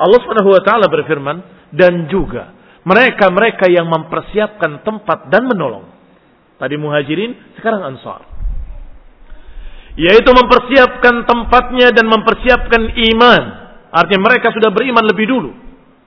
Allah 0.00 0.18
Subhanahu 0.24 0.50
wa 0.56 0.62
taala 0.64 0.88
berfirman 0.88 1.36
dan 1.76 2.08
juga 2.08 2.56
mereka-mereka 2.80 3.68
yang 3.68 3.84
mempersiapkan 3.86 4.80
tempat 4.80 5.28
dan 5.28 5.44
menolong. 5.44 5.84
Tadi 6.56 6.76
muhajirin, 6.80 7.56
sekarang 7.60 7.84
ansar. 7.84 8.24
Yaitu 10.00 10.32
mempersiapkan 10.32 11.28
tempatnya 11.28 11.92
dan 11.92 12.08
mempersiapkan 12.08 12.82
iman. 13.12 13.42
Artinya 13.92 14.22
mereka 14.32 14.48
sudah 14.54 14.72
beriman 14.72 15.04
lebih 15.04 15.26
dulu. 15.28 15.50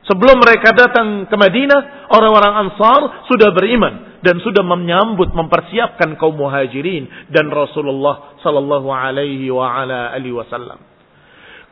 Sebelum 0.04 0.36
mereka 0.42 0.76
datang 0.76 1.32
ke 1.32 1.36
Madinah, 1.40 2.12
orang-orang 2.12 2.68
Ansar 2.68 3.24
sudah 3.32 3.56
beriman 3.56 4.20
dan 4.20 4.36
sudah 4.44 4.60
menyambut 4.60 5.32
mempersiapkan 5.32 6.20
kaum 6.20 6.36
Muhajirin 6.36 7.32
dan 7.32 7.48
Rasulullah 7.48 8.36
sallallahu 8.44 8.92
alaihi 8.92 9.48
wa 9.48 9.64
ala 9.64 10.12
alihi 10.12 10.36
wasallam. 10.36 10.93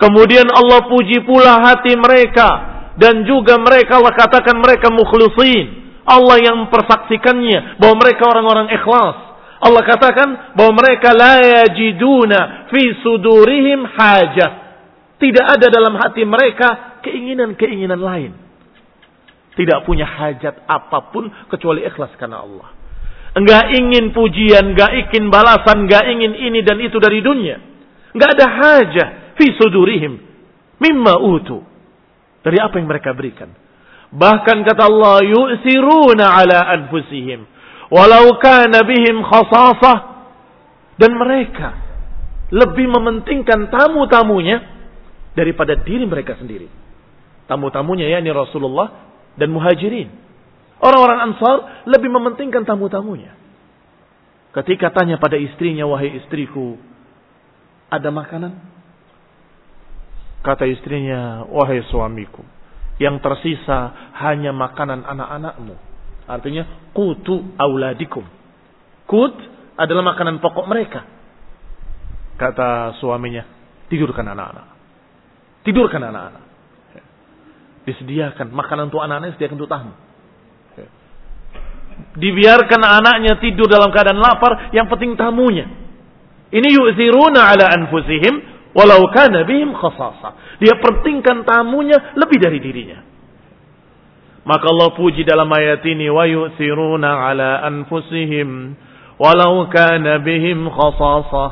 Kemudian 0.02 0.50
Allah 0.50 0.90
puji 0.90 1.22
pula 1.22 1.62
hati 1.62 1.94
mereka 1.94 2.50
dan 2.98 3.22
juga 3.22 3.62
mereka 3.62 4.02
Allah 4.02 4.18
katakan 4.18 4.58
mereka 4.58 4.90
mukhlisin. 4.90 5.78
Allah 6.02 6.42
yang 6.42 6.66
mempersaksikannya 6.66 7.78
bahwa 7.78 8.02
mereka 8.02 8.26
orang-orang 8.26 8.74
ikhlas. 8.74 9.18
Allah 9.62 9.86
katakan 9.86 10.58
bahwa 10.58 10.74
mereka 10.82 11.14
la 11.14 11.38
yajiduna 11.38 12.66
fi 12.74 12.82
sudurihim 13.06 13.86
hajah. 13.86 14.52
Tidak 15.22 15.46
ada 15.46 15.70
dalam 15.70 15.94
hati 16.02 16.26
mereka 16.26 16.98
keinginan-keinginan 17.06 18.02
lain. 18.02 18.34
Tidak 19.54 19.86
punya 19.86 20.10
hajat 20.10 20.66
apa 20.66 21.14
pun 21.14 21.30
kecuali 21.54 21.86
ikhlas 21.86 22.10
karena 22.18 22.42
Allah. 22.42 22.74
Enggak 23.38 23.70
ingin 23.78 24.10
pujian, 24.18 24.74
enggak 24.74 24.98
ingin 24.98 25.30
balasan, 25.30 25.86
enggak 25.86 26.10
ingin 26.10 26.34
ini 26.34 26.66
dan 26.66 26.82
itu 26.82 26.98
dari 26.98 27.22
dunia. 27.22 27.62
Enggak 28.18 28.42
ada 28.42 28.48
hajat 28.50 29.21
fi 29.36 29.46
sudurihim 29.58 30.20
mimma 30.82 31.20
utu. 31.22 31.64
Dari 32.42 32.58
apa 32.58 32.82
yang 32.82 32.90
mereka 32.90 33.14
berikan. 33.14 33.54
Bahkan 34.12 34.58
kata 34.66 34.84
Allah, 34.90 35.22
yu'siruna 35.22 36.26
ala 36.42 36.58
anfusihim. 36.82 37.46
Walau 37.94 38.42
kana 38.42 38.82
bihim 38.82 39.22
khasasah. 39.22 39.98
Dan 40.98 41.16
mereka 41.16 41.78
lebih 42.50 42.90
mementingkan 42.90 43.70
tamu-tamunya 43.70 44.58
daripada 45.38 45.78
diri 45.80 46.04
mereka 46.04 46.36
sendiri 46.36 46.82
tamu-tamunya 47.52 48.08
ya 48.08 48.24
ini 48.24 48.32
Rasulullah 48.32 49.12
dan 49.36 49.52
muhajirin. 49.52 50.08
Orang-orang 50.80 51.20
Ansar 51.30 51.84
lebih 51.84 52.08
mementingkan 52.08 52.64
tamu-tamunya. 52.64 53.36
Ketika 54.56 54.96
tanya 54.96 55.20
pada 55.20 55.36
istrinya, 55.36 55.84
wahai 55.84 56.16
istriku, 56.24 56.80
ada 57.92 58.08
makanan? 58.08 58.56
Kata 60.42 60.66
istrinya, 60.66 61.46
wahai 61.46 61.86
suamiku, 61.86 62.42
yang 62.98 63.22
tersisa 63.22 64.12
hanya 64.18 64.50
makanan 64.50 65.06
anak-anakmu. 65.06 65.76
Artinya, 66.26 66.92
kutu 66.98 67.54
auladikum. 67.62 68.26
Kut 69.06 69.38
adalah 69.78 70.02
makanan 70.02 70.42
pokok 70.42 70.66
mereka. 70.66 71.06
Kata 72.42 72.98
suaminya, 72.98 73.46
tidurkan 73.86 74.26
anak-anak. 74.34 74.68
Tidurkan 75.62 76.02
anak-anak. 76.10 76.44
Disediakan 77.86 78.50
makanan 78.50 78.90
untuk 78.90 79.02
anak-anaknya, 79.02 79.38
disediakan 79.38 79.58
untuk 79.62 79.70
tamu. 79.70 79.94
Dibiarkan 82.12 82.82
anaknya 82.82 83.38
tidur 83.38 83.70
dalam 83.70 83.94
keadaan 83.94 84.18
lapar, 84.18 84.74
yang 84.74 84.90
penting 84.90 85.14
tamunya. 85.14 85.70
Ini 86.50 86.68
yu'ziruna 86.68 87.46
ala 87.46 87.66
anfusihim 87.78 88.51
walau 88.76 89.08
kana 89.12 89.44
bihim 89.48 89.76
khasasa. 89.76 90.60
Dia 90.60 90.78
pentingkan 90.80 91.44
tamunya 91.48 92.16
lebih 92.16 92.38
dari 92.40 92.60
dirinya. 92.60 93.00
Maka 94.42 94.66
Allah 94.74 94.90
puji 94.98 95.22
dalam 95.22 95.48
ayat 95.54 95.86
ini 95.86 96.10
wa 96.10 96.26
yu'thiruna 96.26 97.10
ala 97.30 97.62
anfusihim 97.70 98.74
walau 99.22 99.70
kana 99.70 100.18
bihim 100.22 100.66
khasasa 100.66 101.46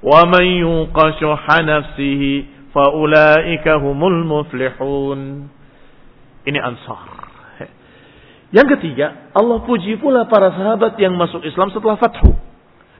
wa 0.00 0.20
man 0.24 0.44
yuqa 0.44 1.20
nafsihi 1.60 2.32
faulaika 2.72 3.80
humul 3.80 4.24
muflihun. 4.24 5.48
Ini 6.44 6.60
Ansar. 6.60 7.24
Yang 8.54 8.78
ketiga, 8.78 9.34
Allah 9.34 9.66
puji 9.66 9.98
pula 9.98 10.30
para 10.30 10.54
sahabat 10.54 10.94
yang 11.02 11.18
masuk 11.18 11.42
Islam 11.42 11.74
setelah 11.74 11.98
fathu. 11.98 12.38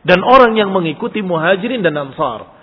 Dan 0.03 0.27
orang 0.27 0.59
yang 0.59 0.75
mengikuti 0.75 1.23
muhajirin 1.23 1.79
dan 1.81 1.95
ansar. 1.95 2.54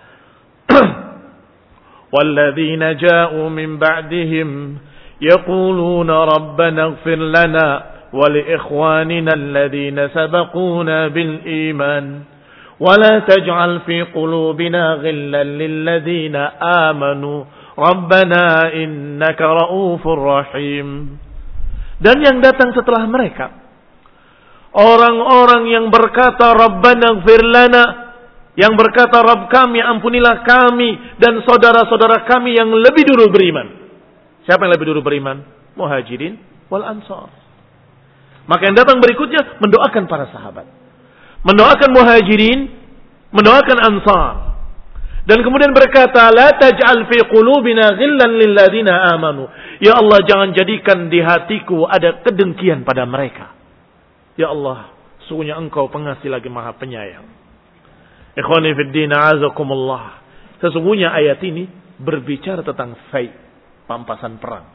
والذين 2.12 2.96
جاءوا 2.96 3.48
من 3.48 3.78
بعدهم 3.78 4.78
يقولون 5.20 6.10
ربنا 6.10 6.82
اغفر 6.84 7.16
لنا 7.16 7.82
ولإخواننا 8.12 9.32
الذين 9.34 10.08
سبقونا 10.08 11.08
بالإيمان 11.08 12.20
ولا 12.80 13.18
تجعل 13.18 13.80
في 13.80 14.02
قلوبنا 14.02 14.92
غلا 14.94 15.44
للذين 15.44 16.36
آمنوا 16.62 17.44
ربنا 17.78 18.72
إنك 18.72 19.40
رؤوف 19.40 20.06
رحيم 20.06 20.88
dan 21.96 22.20
yang 22.20 22.44
datang 22.44 22.76
setelah 22.76 23.08
mereka 23.08 23.48
orang-orang 24.76 25.64
yang 25.72 25.88
berkata 25.88 26.52
Rabbana 26.52 27.24
gfir 27.24 27.40
lana 27.40 27.99
yang 28.59 28.75
berkata 28.75 29.23
Rabb 29.23 29.47
kami 29.47 29.79
ampunilah 29.79 30.43
kami 30.43 31.19
dan 31.19 31.39
saudara-saudara 31.47 32.27
kami 32.27 32.55
yang 32.55 32.67
lebih 32.67 33.07
dulu 33.07 33.31
beriman 33.31 33.67
siapa 34.43 34.67
yang 34.67 34.73
lebih 34.75 34.91
dulu 34.91 35.01
beriman 35.05 35.43
muhajirin 35.75 36.35
wal 36.67 36.83
ansar 36.83 37.31
maka 38.49 38.67
yang 38.67 38.75
datang 38.75 38.99
berikutnya 38.99 39.61
mendoakan 39.63 40.03
para 40.09 40.27
sahabat 40.33 40.81
mendoakan 41.45 41.89
muhajirin, 41.93 42.59
mendoakan 43.33 43.79
ansar. 43.81 44.33
Dan 45.21 45.45
kemudian 45.45 45.69
berkata, 45.69 46.33
La 46.33 46.49
taj'al 46.57 47.05
fi 47.05 47.21
qulubina 47.29 47.93
ghillan 47.93 48.41
lilladina 48.41 49.13
amanu. 49.13 49.45
Ya 49.77 49.97
Allah, 49.97 50.25
jangan 50.25 50.49
jadikan 50.57 51.13
di 51.13 51.21
hatiku 51.21 51.85
ada 51.85 52.25
kedengkian 52.25 52.81
pada 52.81 53.05
mereka. 53.05 53.53
Ya 54.33 54.49
Allah, 54.49 54.89
sungguhnya 55.29 55.61
engkau 55.61 55.93
pengasih 55.93 56.33
lagi 56.33 56.49
maha 56.49 56.73
penyayang. 56.73 57.40
Ikhwani 58.37 58.71
fiddin 58.75 59.11
azakumullah. 59.11 60.23
Sesungguhnya 60.63 61.11
ayat 61.11 61.41
ini 61.43 61.67
berbicara 61.99 62.61
tentang 62.61 62.95
fai, 63.09 63.29
pampasan 63.89 64.37
perang. 64.37 64.65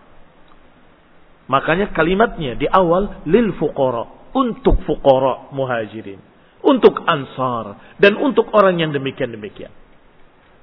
Makanya 1.47 1.95
kalimatnya 1.95 2.59
di 2.59 2.67
awal 2.67 3.23
lil 3.25 3.55
fuqara, 3.55 4.35
untuk 4.35 4.83
fuqara 4.83 5.55
muhajirin 5.55 6.37
untuk 6.67 7.07
ansar 7.07 7.95
dan 8.03 8.19
untuk 8.19 8.51
orang 8.51 8.83
yang 8.83 8.91
demikian-demikian. 8.91 9.71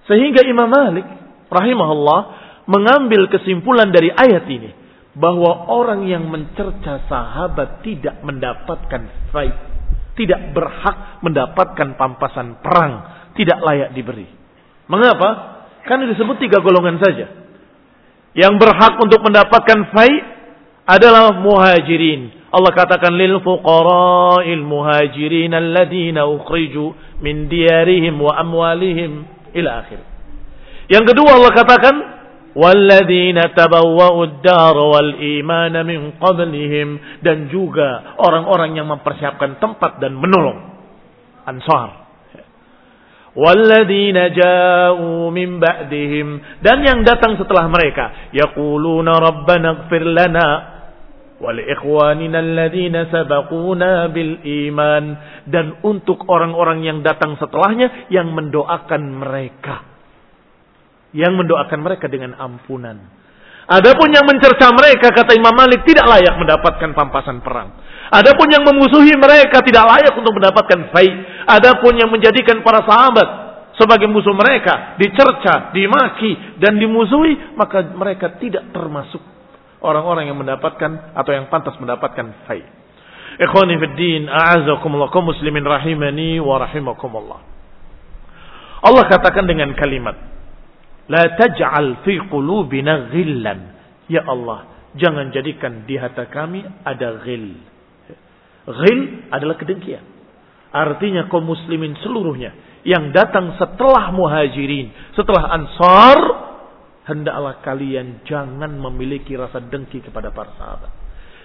Sehingga 0.04 0.44
Imam 0.44 0.68
Malik 0.68 1.08
rahimahullah 1.48 2.22
mengambil 2.68 3.32
kesimpulan 3.32 3.88
dari 3.96 4.12
ayat 4.12 4.44
ini 4.52 4.72
bahwa 5.16 5.72
orang 5.72 6.04
yang 6.12 6.28
mencerca 6.28 7.08
sahabat 7.08 7.86
tidak 7.88 8.20
mendapatkan 8.20 9.32
faid, 9.32 9.56
tidak 10.14 10.54
berhak 10.54 11.22
mendapatkan 11.26 11.98
pampasan 11.98 12.62
perang, 12.62 12.94
tidak 13.34 13.60
layak 13.66 13.90
diberi. 13.98 14.30
Mengapa? 14.86 15.30
Karena 15.84 16.10
disebut 16.14 16.38
tiga 16.40 16.62
golongan 16.62 17.02
saja. 17.02 17.28
Yang 18.34 18.54
berhak 18.62 18.94
untuk 19.02 19.22
mendapatkan 19.22 19.94
faid 19.94 20.24
adalah 20.90 21.38
muhajirin, 21.38 22.44
Allah 22.54 22.70
katakan 22.70 23.18
lil 23.18 23.42
fuqara'il 23.42 24.62
muhajirin 24.62 25.54
alladziina 25.58 26.30
ukhriju 26.30 26.94
min 27.26 27.50
diyarihim 27.50 28.14
wa 28.22 28.38
amwalihim 28.38 29.26
ila 29.58 29.82
akhir. 29.82 30.02
Yang 30.86 31.04
kedua 31.14 31.42
Allah 31.42 31.54
katakan 31.58 31.96
والذين 32.54 33.38
tabawwa'u 33.58 34.20
الدار 34.24 34.78
والإيمان 34.78 35.74
من 35.86 36.22
قبلهم. 36.22 36.62
Qablihim 36.64 36.90
dan 37.26 37.50
juga 37.50 38.16
orang-orang 38.22 38.78
yang 38.78 38.88
mempersiapkan 38.88 39.58
tempat 39.58 40.00
dan 40.00 40.16
menolong 40.16 40.60
Ansar. 41.44 41.90
والذين 43.34 44.18
جاءوا 44.38 45.22
من 45.34 45.58
بعدهم. 45.58 46.28
Dan 46.62 46.78
yang 46.86 47.00
datang 47.02 47.36
setelah 47.36 47.66
mereka. 47.66 48.32
يقولون 48.32 49.08
ربنا 49.10 49.68
اغفر 49.74 50.04
lana 50.14 50.50
wal 51.44 51.60
ikhwanina 51.60 52.40
alladzina 52.40 53.10
bil 54.14 54.34
iman 54.70 55.04
dan 55.50 55.76
untuk 55.84 56.24
orang-orang 56.32 56.88
yang 56.88 57.04
datang 57.04 57.36
setelahnya 57.36 58.08
yang 58.14 58.32
mendoakan 58.32 59.02
mereka 59.20 59.93
yang 61.14 61.38
mendoakan 61.38 61.80
mereka 61.82 62.10
dengan 62.10 62.34
ampunan 62.36 63.24
Adapun 63.64 64.12
yang 64.12 64.28
mencerca 64.28 64.76
mereka 64.76 65.08
kata 65.16 65.40
Imam 65.40 65.56
Malik 65.56 65.88
tidak 65.88 66.04
layak 66.04 66.36
mendapatkan 66.36 66.92
pampasan 66.92 67.40
perang. 67.40 67.72
Adapun 68.12 68.52
yang 68.52 68.68
memusuhi 68.68 69.16
mereka 69.16 69.64
tidak 69.64 69.88
layak 69.88 70.14
untuk 70.20 70.36
mendapatkan 70.36 70.92
fai. 70.92 71.08
Adapun 71.48 71.96
yang 71.96 72.12
menjadikan 72.12 72.60
para 72.60 72.84
sahabat 72.84 73.28
sebagai 73.80 74.12
musuh 74.12 74.36
mereka 74.36 75.00
dicerca, 75.00 75.72
dimaki 75.72 76.60
dan 76.60 76.76
dimusuhi 76.76 77.56
maka 77.56 77.88
mereka 77.96 78.36
tidak 78.36 78.68
termasuk 78.76 79.24
orang-orang 79.80 80.28
yang 80.28 80.38
mendapatkan 80.38 81.16
atau 81.16 81.32
yang 81.32 81.48
pantas 81.48 81.80
mendapatkan 81.80 82.44
fai. 82.44 82.68
Ikhwani 83.40 83.80
fi 83.80 83.88
din, 83.96 84.22
a'azakumullah 84.28 85.10
muslimin 85.10 85.64
rahimani 85.64 86.38
wa 86.44 86.60
rahimakumullah. 86.60 87.40
Allah 88.84 89.04
katakan 89.08 89.48
dengan 89.48 89.72
kalimat, 89.80 90.33
La 91.12 91.36
taj'al 91.36 92.04
fi 92.08 92.20
qulubina 92.32 93.12
ghillan. 93.12 93.60
Ya 94.08 94.24
Allah, 94.24 94.92
jangan 94.96 95.32
jadikan 95.36 95.84
di 95.84 96.00
hati 96.00 96.28
kami 96.32 96.64
ada 96.84 97.20
ghil. 97.24 97.60
Ghil 98.64 99.00
adalah 99.32 99.60
kedengkian. 99.60 100.04
Artinya 100.74 101.30
kaum 101.30 101.46
muslimin 101.46 101.94
seluruhnya 102.02 102.56
yang 102.84 103.16
datang 103.16 103.56
setelah 103.56 104.12
muhajirin, 104.12 104.92
setelah 105.16 105.56
ansar, 105.56 106.18
hendaklah 107.08 107.64
kalian 107.64 108.24
jangan 108.28 108.76
memiliki 108.76 109.36
rasa 109.40 109.64
dengki 109.64 110.04
kepada 110.04 110.32
para 110.32 110.52
sahabat. 110.60 110.92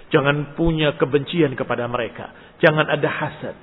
Jangan 0.09 0.57
punya 0.57 0.97
kebencian 0.97 1.53
kepada 1.53 1.85
mereka. 1.85 2.33
Jangan 2.59 2.89
ada 2.89 3.07
hasad. 3.07 3.55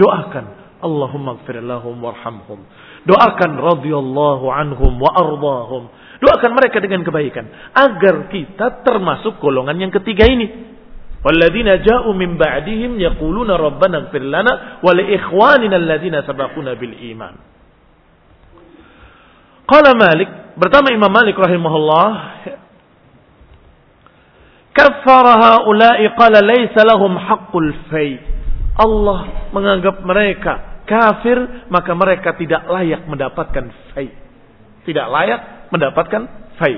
Doakan 0.00 0.46
Allahumma 0.82 1.38
gfir 1.44 1.60
lahum 1.60 2.00
warhamhum. 2.00 2.64
Doakan 3.04 3.60
radhiyallahu 3.60 4.46
anhum 4.48 4.96
wa 4.96 5.10
ardahum. 5.12 5.92
Doakan 6.24 6.50
mereka 6.56 6.80
dengan 6.80 7.04
kebaikan 7.04 7.44
agar 7.76 8.32
kita 8.32 8.80
termasuk 8.80 9.36
golongan 9.44 9.76
yang 9.76 9.92
ketiga 9.92 10.24
ini. 10.24 10.72
Walladzina 11.24 11.80
ja'u 11.80 12.12
min 12.16 12.36
ba'dihim 12.36 13.00
yaquluna 13.00 13.56
rabbana 13.56 14.08
ighfir 14.08 14.24
lana 14.24 14.80
wa 14.80 14.92
li 14.92 15.16
ikhwanina 15.16 15.76
alladzina 15.76 16.24
sabaquna 16.24 16.76
bil 16.76 16.96
iman. 17.12 17.34
Qala 19.64 19.96
Malik 19.96 20.44
Pertama 20.54 20.94
Imam 20.94 21.10
Malik 21.10 21.34
rahimahullah 21.34 22.10
kafara 24.70 25.34
haula'i 25.42 26.06
qala 26.14 26.38
laysa 26.46 26.86
lahum 26.86 27.18
haqqul 27.18 27.74
fai. 27.90 28.22
Allah 28.78 29.50
menganggap 29.50 29.98
mereka 30.06 30.73
kafir 30.84 31.68
maka 31.68 31.92
mereka 31.92 32.36
tidak 32.36 32.64
layak 32.68 33.04
mendapatkan 33.08 33.64
fai. 33.92 34.08
Tidak 34.84 35.06
layak 35.08 35.70
mendapatkan 35.72 36.22
fai. 36.60 36.76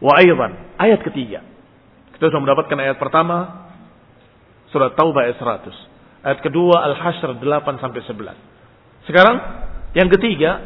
Wa 0.00 0.20
aidan 0.20 0.76
ayat 0.76 1.00
ketiga. 1.02 1.40
Kita 2.14 2.30
sudah 2.30 2.42
mendapatkan 2.44 2.78
ayat 2.78 2.96
pertama 3.00 3.66
surat 4.70 4.94
Taubah 4.94 5.26
ayat 5.26 5.38
100. 5.38 6.24
Ayat 6.24 6.38
kedua 6.40 6.80
Al-Hasyr 6.88 7.36
8 7.36 7.82
sampai 7.84 8.00
11. 8.00 9.08
Sekarang 9.08 9.36
yang 9.92 10.08
ketiga 10.08 10.62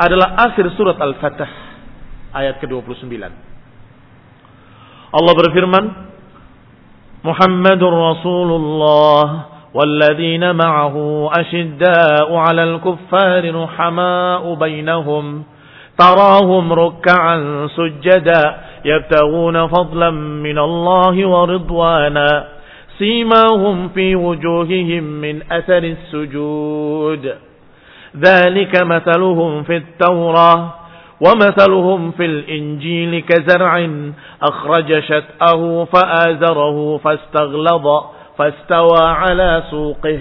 adalah 0.00 0.40
akhir 0.48 0.72
surat 0.74 0.96
Al-Fatah 0.96 1.50
ayat 2.32 2.58
ke-29. 2.64 3.12
Allah 5.12 5.34
berfirman, 5.36 5.84
Muhammadur 7.22 7.92
Rasulullah 7.92 9.51
والذين 9.74 10.54
معه 10.54 11.28
أشداء 11.32 12.34
على 12.34 12.64
الكفار 12.64 13.62
رحماء 13.62 14.54
بينهم 14.54 15.44
تراهم 15.98 16.72
ركعا 16.72 17.68
سجدا 17.76 18.56
يبتغون 18.84 19.66
فضلا 19.66 20.10
من 20.46 20.58
الله 20.58 21.28
ورضوانا 21.28 22.44
سيماهم 22.98 23.88
في 23.88 24.16
وجوههم 24.16 25.02
من 25.02 25.42
أثر 25.52 25.78
السجود. 25.96 27.34
ذلك 28.16 28.82
مثلهم 28.82 29.62
في 29.62 29.76
التوراة 29.76 30.74
ومثلهم 31.20 32.10
في 32.10 32.24
الإنجيل 32.24 33.20
كزرع 33.20 33.88
أخرج 34.42 35.00
شتأه 35.00 35.84
فآزره 35.84 36.96
فاستغلظ. 36.96 37.86
فاستوى 38.38 39.02
على 39.02 39.62
سوقه. 39.70 40.20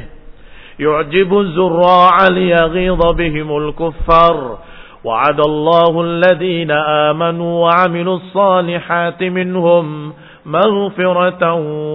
يعجب 0.80 1.40
الزراع 1.40 2.16
ليغيظ 2.28 3.02
بهم 3.16 3.58
الكفار. 3.58 4.58
وعد 5.04 5.40
الله 5.40 6.02
الذين 6.02 6.72
آمنوا 6.72 7.54
وعملوا 7.66 8.18
الصالحات 8.18 9.24
منهم 9.24 10.14
مغفرة 10.46 11.44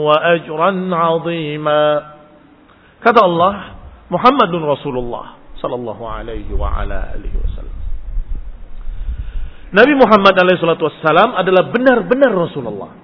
وأجرا 0.06 0.70
عظيما. 0.92 2.02
كذا 3.04 3.22
الله 3.24 3.54
محمد 4.10 4.52
رسول 4.54 4.98
الله 4.98 5.24
صلى 5.62 5.74
الله 5.74 5.98
عليه 6.10 6.48
وعلى 6.54 6.98
آله 7.14 7.34
وسلم 7.44 7.76
Nabi 9.66 9.92
Muhammad 9.98 10.34
alaihi 10.40 10.62
salatu 10.62 10.86
wassalam 10.88 11.34
adalah 11.36 11.68
benar-benar 11.74 12.32
Rasulullah. 12.32 12.96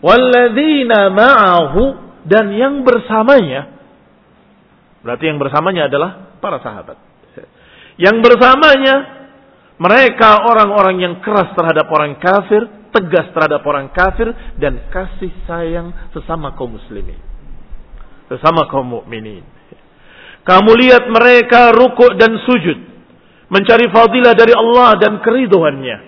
Walladzina 0.00 1.12
ma'ahu 1.12 2.07
dan 2.26 2.50
yang 2.54 2.82
bersamanya 2.82 3.76
berarti 5.04 5.24
yang 5.30 5.38
bersamanya 5.38 5.86
adalah 5.86 6.38
para 6.42 6.58
sahabat 6.58 6.98
yang 7.98 8.22
bersamanya 8.22 9.18
mereka 9.78 10.42
orang-orang 10.42 10.96
yang 10.98 11.14
keras 11.22 11.54
terhadap 11.54 11.86
orang 11.86 12.18
kafir, 12.18 12.66
tegas 12.90 13.30
terhadap 13.30 13.62
orang 13.62 13.94
kafir 13.94 14.34
dan 14.58 14.90
kasih 14.90 15.30
sayang 15.46 15.94
sesama 16.10 16.58
kaum 16.58 16.74
muslimin. 16.74 17.18
Sesama 18.26 18.66
kaum 18.66 18.90
mukminin. 18.90 19.46
Kamu 20.42 20.70
lihat 20.78 21.06
mereka 21.10 21.70
rukuk 21.70 22.18
dan 22.18 22.34
sujud, 22.42 22.78
mencari 23.50 23.86
fadilah 23.90 24.34
dari 24.34 24.54
Allah 24.54 24.98
dan 24.98 25.22
keriduannya. 25.22 25.98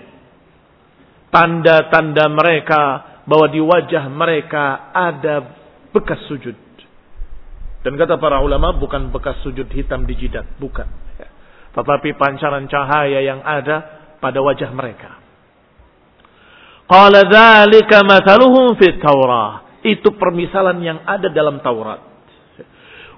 Tanda-tanda 1.31 2.27
mereka 2.27 2.81
bahwa 3.23 3.47
di 3.47 3.63
wajah 3.63 4.03
mereka 4.11 4.91
ada 4.91 5.60
bekas 5.91 6.19
sujud. 6.27 6.57
Dan 7.81 7.97
kata 7.97 8.21
para 8.21 8.39
ulama 8.41 8.77
bukan 8.77 9.09
bekas 9.09 9.41
sujud 9.41 9.65
hitam 9.73 10.05
di 10.05 10.13
jidat, 10.13 10.45
bukan 10.61 10.85
tetapi 11.71 12.19
pancaran 12.19 12.67
cahaya 12.67 13.23
yang 13.23 13.39
ada 13.39 14.03
pada 14.19 14.43
wajah 14.43 14.71
mereka. 14.75 15.23
Qala 16.91 17.23
dzalika 17.23 18.03
mathaluhum 18.03 18.75
fit 18.75 18.99
Taurah. 18.99 19.79
Itu 19.81 20.13
permisalan 20.19 20.83
yang 20.83 20.99
ada 21.07 21.31
dalam 21.31 21.63
Taurat. 21.63 22.03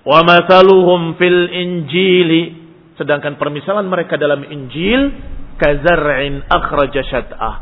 Wa 0.06 0.22
mathaluhum 0.22 1.18
fil 1.18 1.50
Injili. 1.50 2.62
Sedangkan 2.94 3.42
permisalan 3.42 3.90
mereka 3.90 4.22
dalam 4.22 4.46
Injil 4.46 5.10
kazar'in 5.58 6.46
akhraja 6.46 7.02
syat'ah. 7.10 7.56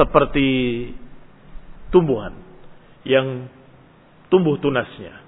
Seperti 0.00 0.48
tumbuhan 1.92 2.32
yang 3.04 3.52
tumbuh 4.28 4.56
tunasnya, 4.60 5.24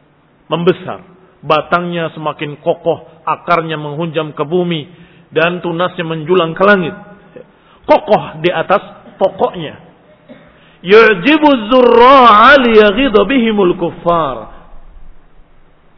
membesar, 0.48 1.00
batangnya 1.40 2.12
semakin 2.12 2.60
kokoh, 2.60 3.24
akarnya 3.24 3.80
menghunjam 3.80 4.32
ke 4.36 4.44
bumi, 4.44 4.88
dan 5.32 5.60
tunasnya 5.64 6.04
menjulang 6.04 6.52
ke 6.52 6.62
langit. 6.64 6.94
Kokoh 7.84 8.40
di 8.44 8.50
atas 8.52 9.16
pokoknya. 9.16 9.90
Yu'jibu 10.80 11.48
zurra'a 11.68 12.56
liyaghidha 12.60 13.20
bihimul 13.28 13.76
kuffar. 13.76 14.62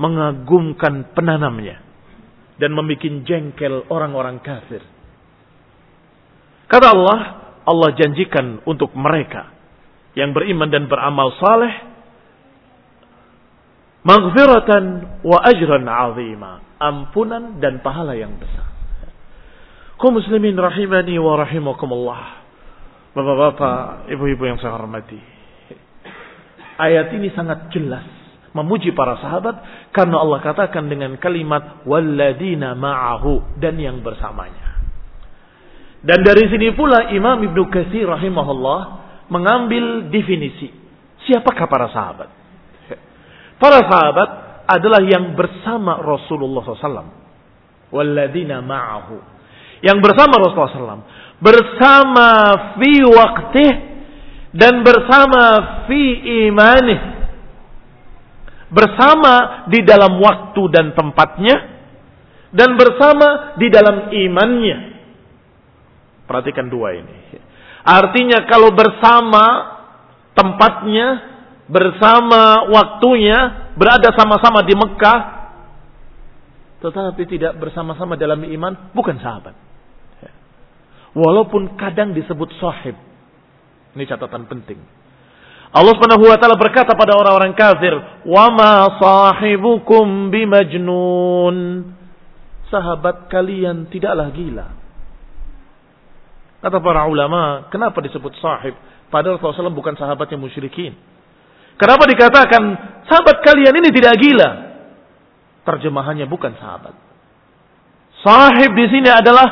Mengagumkan 0.00 1.14
penanamnya 1.14 1.78
dan 2.58 2.74
membuat 2.74 3.22
jengkel 3.22 3.86
orang-orang 3.86 4.42
kafir. 4.42 4.82
Kata 6.66 6.88
Allah, 6.90 7.18
Allah 7.62 7.90
janjikan 7.94 8.64
untuk 8.66 8.90
mereka 8.98 9.52
yang 10.18 10.34
beriman 10.34 10.66
dan 10.72 10.90
beramal 10.90 11.30
saleh 11.38 11.91
maghfiratan 14.02 14.84
wa 15.22 15.38
ajran 15.46 15.86
azima, 15.86 16.62
ampunan 16.78 17.58
dan 17.62 17.82
pahala 17.82 18.18
yang 18.18 18.34
besar. 18.38 18.66
Kau 19.98 20.10
muslimin 20.10 20.58
rahimani 20.58 21.14
wa 21.22 21.38
rahimakumullah. 21.38 22.42
Bapak-bapak, 23.14 24.10
ibu-ibu 24.10 24.42
yang 24.48 24.58
saya 24.58 24.74
hormati. 24.74 25.20
Ayat 26.80 27.14
ini 27.14 27.30
sangat 27.30 27.70
jelas 27.70 28.02
memuji 28.52 28.92
para 28.92 29.16
sahabat 29.20 29.88
karena 29.96 30.20
Allah 30.20 30.40
katakan 30.44 30.88
dengan 30.88 31.16
kalimat 31.16 31.84
walladina 31.88 32.76
ma'ahu 32.76 33.60
dan 33.60 33.80
yang 33.80 34.00
bersamanya. 34.04 34.76
Dan 36.02 36.20
dari 36.26 36.50
sini 36.50 36.74
pula 36.74 37.14
Imam 37.14 37.40
Ibnu 37.40 37.70
Katsir 37.70 38.04
rahimahullah 38.10 38.80
mengambil 39.30 40.10
definisi 40.10 40.68
siapakah 41.24 41.66
para 41.70 41.88
sahabat. 41.94 42.41
Para 43.62 43.86
sahabat 43.86 44.30
adalah 44.66 44.98
yang 45.06 45.38
bersama 45.38 46.02
Rasulullah 46.02 46.66
SAW. 46.66 47.14
Walladina 47.94 48.58
ma'ahu 48.58 49.16
yang 49.86 50.02
bersama 50.02 50.42
Rasulullah 50.42 50.98
SAW. 50.98 51.06
Bersama 51.38 52.28
fi 52.74 52.92
waktih 53.06 53.72
dan 54.50 54.82
bersama 54.82 55.42
fi 55.86 56.02
imanih. 56.50 57.22
Bersama 58.72 59.66
di 59.70 59.78
dalam 59.86 60.18
waktu 60.18 60.62
dan 60.74 60.90
tempatnya 60.98 61.56
dan 62.50 62.74
bersama 62.74 63.54
di 63.62 63.70
dalam 63.70 64.10
imannya. 64.10 64.78
Perhatikan 66.26 66.66
dua 66.66 66.98
ini. 66.98 67.14
Artinya 67.82 68.46
kalau 68.46 68.70
bersama 68.74 69.44
tempatnya, 70.34 71.31
bersama 71.70 72.70
waktunya, 72.70 73.72
berada 73.78 74.10
sama-sama 74.14 74.62
di 74.66 74.74
Mekah, 74.74 75.20
tetapi 76.82 77.22
tidak 77.30 77.58
bersama-sama 77.62 78.18
dalam 78.18 78.42
iman, 78.42 78.90
bukan 78.90 79.18
sahabat. 79.22 79.54
Walaupun 81.12 81.76
kadang 81.76 82.16
disebut 82.16 82.56
sahib. 82.56 82.96
Ini 83.92 84.04
catatan 84.08 84.48
penting. 84.48 84.80
Allah 85.72 85.92
Subhanahu 85.96 86.24
wa 86.28 86.36
taala 86.36 86.56
berkata 86.56 86.92
pada 86.96 87.16
orang-orang 87.16 87.52
kafir, 87.56 87.92
"Wa 88.28 88.48
ma 88.52 88.96
sahibukum 88.96 90.32
bimajnun." 90.32 91.56
Sahabat 92.68 93.28
kalian 93.28 93.88
tidaklah 93.92 94.32
gila. 94.32 94.68
Kata 96.64 96.78
para 96.80 97.04
ulama, 97.08 97.68
kenapa 97.68 98.00
disebut 98.00 98.32
sahib? 98.40 98.72
Padahal 99.12 99.36
Rasulullah 99.36 99.76
bukan 99.76 99.92
sahabat 99.92 100.28
yang 100.32 100.40
musyrikin. 100.40 100.96
Kenapa 101.82 102.06
dikatakan 102.06 102.62
sahabat 103.10 103.42
kalian 103.42 103.74
ini 103.74 103.90
tidak 103.90 104.14
gila? 104.22 104.50
Terjemahannya 105.66 106.30
bukan 106.30 106.54
sahabat. 106.54 106.94
Sahib 108.22 108.70
di 108.78 108.86
sini 108.86 109.10
adalah 109.10 109.46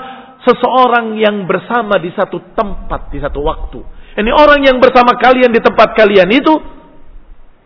seseorang 0.47 1.19
yang 1.19 1.43
bersama 1.51 1.99
di 1.99 2.15
satu 2.15 2.55
tempat, 2.55 3.11
di 3.11 3.19
satu 3.19 3.43
waktu. 3.43 3.83
Ini 4.15 4.31
orang 4.31 4.63
yang 4.63 4.79
bersama 4.79 5.19
kalian 5.19 5.51
di 5.51 5.59
tempat 5.59 5.91
kalian 5.99 6.31
itu, 6.31 6.55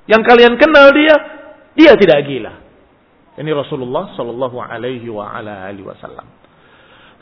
yang 0.09 0.25
kalian 0.25 0.57
kenal 0.57 0.89
dia, 0.97 1.17
dia 1.77 1.93
tidak 2.01 2.25
gila. 2.25 2.53
Ini 3.37 3.51
Rasulullah 3.53 4.17
Shallallahu 4.17 4.65
Alaihi 4.65 5.11
Wasallam. 5.85 6.44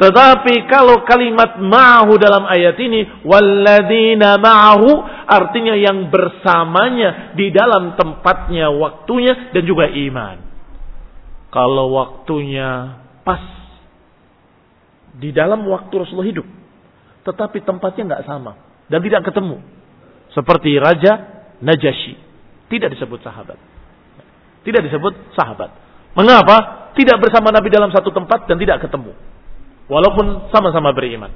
Tetapi 0.02 0.66
kalau 0.66 1.06
kalimat 1.06 1.62
ma'ahu 1.62 2.18
dalam 2.18 2.42
ayat 2.42 2.74
ini, 2.74 3.22
walladina 3.22 4.34
ma'ahu 4.34 4.90
artinya 5.30 5.78
yang 5.78 6.10
bersamanya 6.10 7.38
di 7.38 7.54
dalam 7.54 7.94
tempatnya, 7.94 8.66
waktunya 8.74 9.54
dan 9.54 9.62
juga 9.62 9.86
iman. 9.86 10.42
Kalau 11.54 11.94
waktunya 11.94 12.98
pas 13.22 13.46
di 15.14 15.30
dalam 15.30 15.62
waktu 15.70 15.94
Rasulullah 15.94 16.34
hidup. 16.34 16.50
Tetapi 17.22 17.62
tempatnya 17.62 18.02
nggak 18.10 18.24
sama 18.26 18.58
dan 18.90 18.98
tidak 19.06 19.22
ketemu. 19.30 19.62
Seperti 20.34 20.82
Raja 20.82 21.46
Najasyi. 21.62 22.18
Tidak 22.66 22.90
disebut 22.90 23.22
sahabat. 23.22 23.60
Tidak 24.66 24.82
disebut 24.82 25.30
sahabat. 25.38 25.70
Mengapa? 26.18 26.90
Tidak 26.98 27.22
bersama 27.22 27.54
Nabi 27.54 27.70
dalam 27.70 27.94
satu 27.94 28.10
tempat 28.10 28.50
dan 28.50 28.58
tidak 28.58 28.82
ketemu. 28.82 29.14
Walaupun 29.90 30.52
sama-sama 30.54 30.94
beriman. 30.94 31.30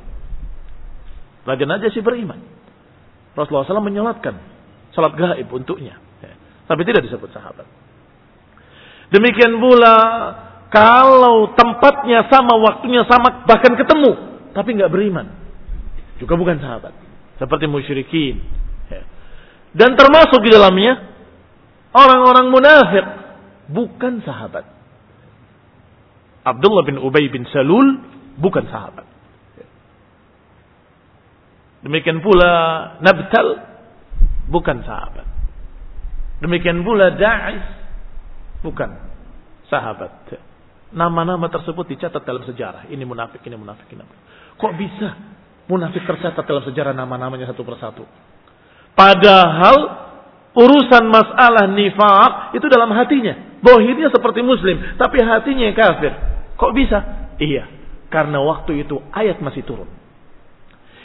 Raja 1.47 1.65
Najasyi 1.67 2.03
beriman. 2.03 2.43
Rasulullah 3.39 3.69
SAW 3.69 3.85
menyolatkan 3.85 4.35
salat 4.97 5.15
gaib 5.15 5.49
untuknya. 5.53 6.01
Tapi 6.67 6.83
tidak 6.83 7.07
disebut 7.07 7.31
sahabat. 7.31 7.69
Demikian 9.15 9.63
pula 9.63 9.97
kalau 10.67 11.55
tempatnya 11.55 12.27
sama, 12.27 12.59
waktunya 12.59 13.07
sama, 13.07 13.47
bahkan 13.47 13.79
ketemu, 13.79 14.43
tapi 14.51 14.75
nggak 14.75 14.91
beriman, 14.91 15.31
juga 16.19 16.35
bukan 16.35 16.59
sahabat. 16.59 16.91
Seperti 17.39 17.71
musyrikin. 17.71 18.43
Dan 19.77 19.95
termasuk 19.95 20.43
di 20.43 20.51
dalamnya 20.51 21.07
orang-orang 21.95 22.51
munafik, 22.51 23.07
bukan 23.71 24.27
sahabat. 24.27 24.67
Abdullah 26.43 26.83
bin 26.83 26.99
Ubay 26.99 27.31
bin 27.31 27.47
Salul 27.55 28.01
bukan 28.41 28.65
sahabat. 28.69 29.07
Demikian 31.85 32.19
pula 32.25 32.53
Nabtal 32.99 33.49
bukan 34.51 34.83
sahabat. 34.83 35.27
Demikian 36.43 36.83
pula 36.83 37.15
Da'is 37.15 37.67
bukan 38.61 38.91
sahabat. 39.71 40.29
Nama-nama 40.93 41.47
tersebut 41.51 41.87
dicatat 41.87 42.23
dalam 42.25 42.43
sejarah. 42.47 42.89
Ini 42.91 43.03
munafik, 43.07 43.43
ini 43.47 43.57
munafik, 43.59 43.87
ini 43.91 44.03
munafik. 44.03 44.23
Kok 44.57 44.73
bisa 44.79 45.09
munafik 45.69 46.03
tercatat 46.07 46.43
dalam 46.43 46.65
sejarah 46.65 46.93
nama-namanya 46.97 47.53
satu 47.53 47.63
persatu? 47.63 48.03
Padahal 48.97 50.07
Urusan 50.57 51.13
masalah 51.13 51.69
nifak 51.69 52.57
itu 52.57 52.65
dalam 52.73 52.89
hatinya. 52.97 53.61
Bohirnya 53.61 54.09
seperti 54.09 54.41
muslim, 54.41 54.97
tapi 54.97 55.21
hatinya 55.21 55.69
kafir. 55.77 56.17
Kok 56.57 56.73
bisa? 56.73 56.99
Iya, 57.37 57.69
karena 58.17 58.41
waktu 58.41 58.89
itu 58.89 58.97
ayat 59.13 59.45
masih 59.45 59.61
turun. 59.69 59.85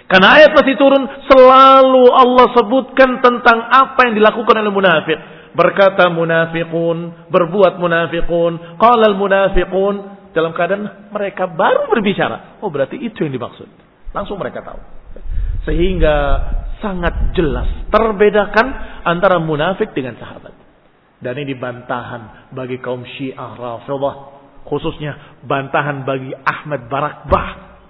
Karena 0.07 0.39
ayat 0.39 0.55
masih 0.55 0.79
turun, 0.79 1.03
selalu 1.27 2.07
Allah 2.07 2.47
sebutkan 2.55 3.19
tentang 3.19 3.67
apa 3.67 4.07
yang 4.07 4.15
dilakukan 4.15 4.55
oleh 4.63 4.71
munafik. 4.71 5.19
Berkata 5.51 6.07
munafikun, 6.07 7.27
berbuat 7.27 7.75
munafikun, 7.83 8.79
qala 8.79 9.11
munafikun 9.11 9.95
dalam 10.31 10.55
keadaan 10.55 11.11
mereka 11.11 11.51
baru 11.51 11.91
berbicara. 11.91 12.63
Oh, 12.63 12.71
berarti 12.71 12.95
itu 12.95 13.27
yang 13.27 13.35
dimaksud. 13.35 13.67
Langsung 14.15 14.39
mereka 14.39 14.63
tahu. 14.63 14.79
Sehingga 15.67 16.15
sangat 16.79 17.35
jelas 17.35 17.67
terbedakan 17.91 18.67
antara 19.03 19.39
munafik 19.43 19.91
dengan 19.91 20.15
sahabat. 20.15 20.55
Dan 21.19 21.35
ini 21.39 21.55
bantahan 21.55 22.51
bagi 22.55 22.79
kaum 22.81 23.03
Syiah 23.05 23.53
Rafidah, 23.53 24.40
khususnya 24.65 25.41
bantahan 25.45 26.05
bagi 26.05 26.31
Ahmad 26.33 26.87
Barakbah, 26.87 27.47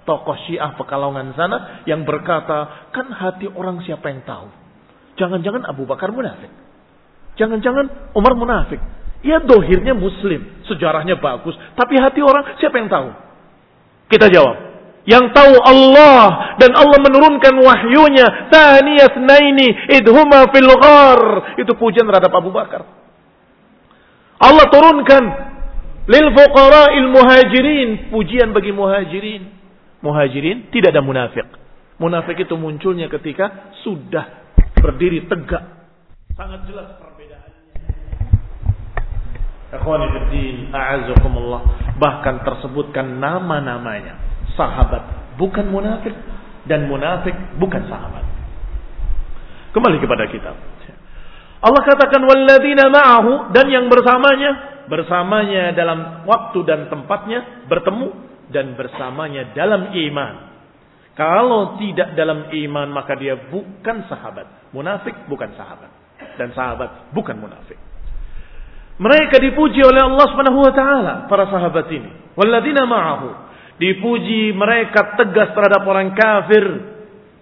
tokoh 0.08 0.36
Syiah 0.48 0.74
Pekalongan 0.74 1.36
sana 1.36 1.84
yang 1.84 2.02
berkata, 2.02 2.90
"Kan 2.90 3.12
hati 3.12 3.48
orang 3.48 3.80
siapa 3.84 4.08
yang 4.08 4.24
tahu? 4.24 4.48
Jangan-jangan 5.20 5.68
Abu 5.68 5.84
Bakar 5.84 6.10
munafik. 6.10 6.50
Jangan-jangan 7.36 8.12
Umar 8.16 8.34
munafik. 8.36 8.80
Ya 9.22 9.38
dohirnya 9.38 9.94
muslim, 9.94 10.66
sejarahnya 10.66 11.20
bagus, 11.22 11.54
tapi 11.78 11.94
hati 12.00 12.20
orang 12.24 12.58
siapa 12.58 12.80
yang 12.80 12.90
tahu?" 12.90 13.08
Kita 14.10 14.28
jawab, 14.28 14.72
yang 15.02 15.34
tahu 15.34 15.54
Allah 15.66 16.54
dan 16.62 16.78
Allah 16.78 16.98
menurunkan 17.02 17.54
wahyunya 17.58 18.52
taniyas 18.54 19.18
naini 19.18 19.90
idhuma 19.98 20.46
fil 20.54 20.70
ghar 20.78 21.20
itu 21.58 21.72
pujian 21.74 22.06
terhadap 22.06 22.30
Abu 22.30 22.54
Bakar 22.54 22.86
Allah 24.38 24.66
turunkan 24.70 25.51
lil 26.08 26.26
fuqara'il 26.34 27.08
muhajirin. 27.10 28.10
Pujian 28.10 28.50
bagi 28.50 28.72
muhajirin. 28.74 29.42
Muhajirin 30.02 30.72
tidak 30.74 30.94
ada 30.96 31.02
munafik. 31.04 31.46
Munafik 32.00 32.42
itu 32.42 32.54
munculnya 32.58 33.06
ketika 33.06 33.74
sudah 33.86 34.50
berdiri 34.82 35.30
tegak. 35.30 35.62
Sangat 36.34 36.66
jelas 36.66 36.98
perbedaannya. 36.98 37.62
Ikhwani 39.78 40.06
fiddin 40.10 40.56
a'azakumullah. 40.74 41.60
Bahkan 42.00 42.34
tersebutkan 42.42 43.22
nama-namanya. 43.22 44.18
Sahabat 44.58 45.36
bukan 45.38 45.70
munafik 45.70 46.12
dan 46.66 46.90
munafik 46.90 47.34
bukan 47.56 47.86
sahabat. 47.86 48.24
Kembali 49.72 49.96
kepada 50.02 50.28
kitab. 50.28 50.56
Allah 51.62 51.82
katakan 51.86 52.26
walladzina 52.26 52.90
ma'ahu 52.90 53.54
dan 53.54 53.70
yang 53.70 53.86
bersamanya 53.86 54.71
bersamanya 54.92 55.72
dalam 55.72 56.28
waktu 56.28 56.68
dan 56.68 56.92
tempatnya 56.92 57.64
bertemu 57.64 58.12
dan 58.52 58.76
bersamanya 58.76 59.56
dalam 59.56 59.88
iman. 59.88 60.34
Kalau 61.16 61.80
tidak 61.80 62.12
dalam 62.12 62.52
iman 62.52 62.88
maka 62.92 63.16
dia 63.16 63.48
bukan 63.48 64.04
sahabat. 64.12 64.68
Munafik 64.76 65.16
bukan 65.32 65.56
sahabat 65.56 65.88
dan 66.36 66.52
sahabat 66.52 67.12
bukan 67.16 67.40
munafik. 67.40 67.80
Mereka 69.00 69.40
dipuji 69.40 69.80
oleh 69.80 70.04
Allah 70.04 70.26
Subhanahu 70.28 70.60
wa 70.60 70.72
taala 70.76 71.14
para 71.24 71.48
sahabat 71.48 71.88
ini. 71.88 72.36
Walladzina 72.36 72.84
ma'ahu 72.84 73.28
Dipuji 73.80 74.52
mereka 74.52 75.16
tegas 75.16 75.56
terhadap 75.56 75.82
orang 75.88 76.12
kafir. 76.12 76.64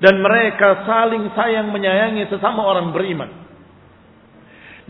Dan 0.00 0.24
mereka 0.24 0.88
saling 0.88 1.28
sayang 1.36 1.68
menyayangi 1.68 2.30
sesama 2.32 2.64
orang 2.64 2.94
beriman. 2.96 3.49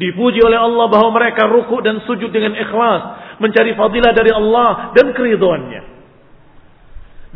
Dipuji 0.01 0.41
oleh 0.41 0.57
Allah 0.57 0.89
bahwa 0.89 1.13
mereka 1.13 1.45
ruku 1.45 1.85
dan 1.85 2.01
sujud 2.09 2.33
dengan 2.33 2.57
ikhlas. 2.57 3.37
Mencari 3.37 3.77
fadilah 3.77 4.17
dari 4.17 4.33
Allah 4.33 4.97
dan 4.97 5.13
keriduannya. 5.13 5.83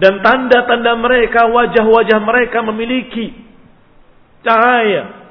Dan 0.01 0.25
tanda-tanda 0.25 0.97
mereka, 0.97 1.47
wajah-wajah 1.53 2.19
mereka 2.25 2.65
memiliki 2.65 3.37
cahaya. 4.41 5.29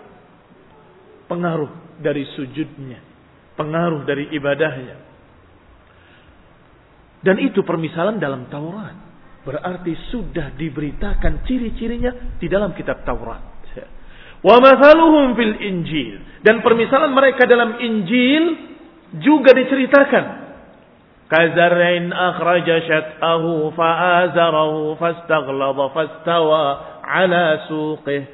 Pengaruh 1.25 1.73
dari 1.97 2.23
sujudnya. 2.37 3.01
Pengaruh 3.57 4.05
dari 4.05 4.29
ibadahnya 4.33 5.13
dan 7.23 7.39
itu 7.39 7.63
permisalan 7.63 8.19
dalam 8.19 8.51
Taurat. 8.51 8.99
Berarti 9.47 9.95
sudah 10.11 10.55
diberitakan 10.55 11.47
ciri-cirinya 11.47 12.35
di 12.35 12.47
dalam 12.51 12.75
kitab 12.75 13.07
Taurat. 13.07 13.52
Wa 14.43 14.59
mathaluhum 14.59 15.39
fil 15.39 15.55
Injil. 15.63 16.19
Dan 16.43 16.59
permisalan 16.59 17.15
mereka 17.15 17.47
dalam 17.47 17.79
Injil 17.79 18.43
juga 19.23 19.55
diceritakan. 19.55 20.43
Kazar'in 21.31 22.11
akhraja 22.11 22.83
syat'ahu 22.83 23.71
fa'azarahu 23.73 24.99
fastaghlaba 24.99 25.95
fastawa 25.95 26.61
ala 27.01 27.65
suqih. 27.71 28.27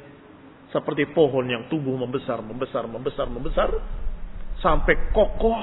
Seperti 0.74 1.06
pohon 1.14 1.46
yang 1.46 1.70
tumbuh 1.70 1.94
membesar, 1.94 2.42
membesar, 2.42 2.90
membesar, 2.90 3.26
membesar. 3.30 3.70
Sampai 4.58 5.14
kokoh 5.14 5.62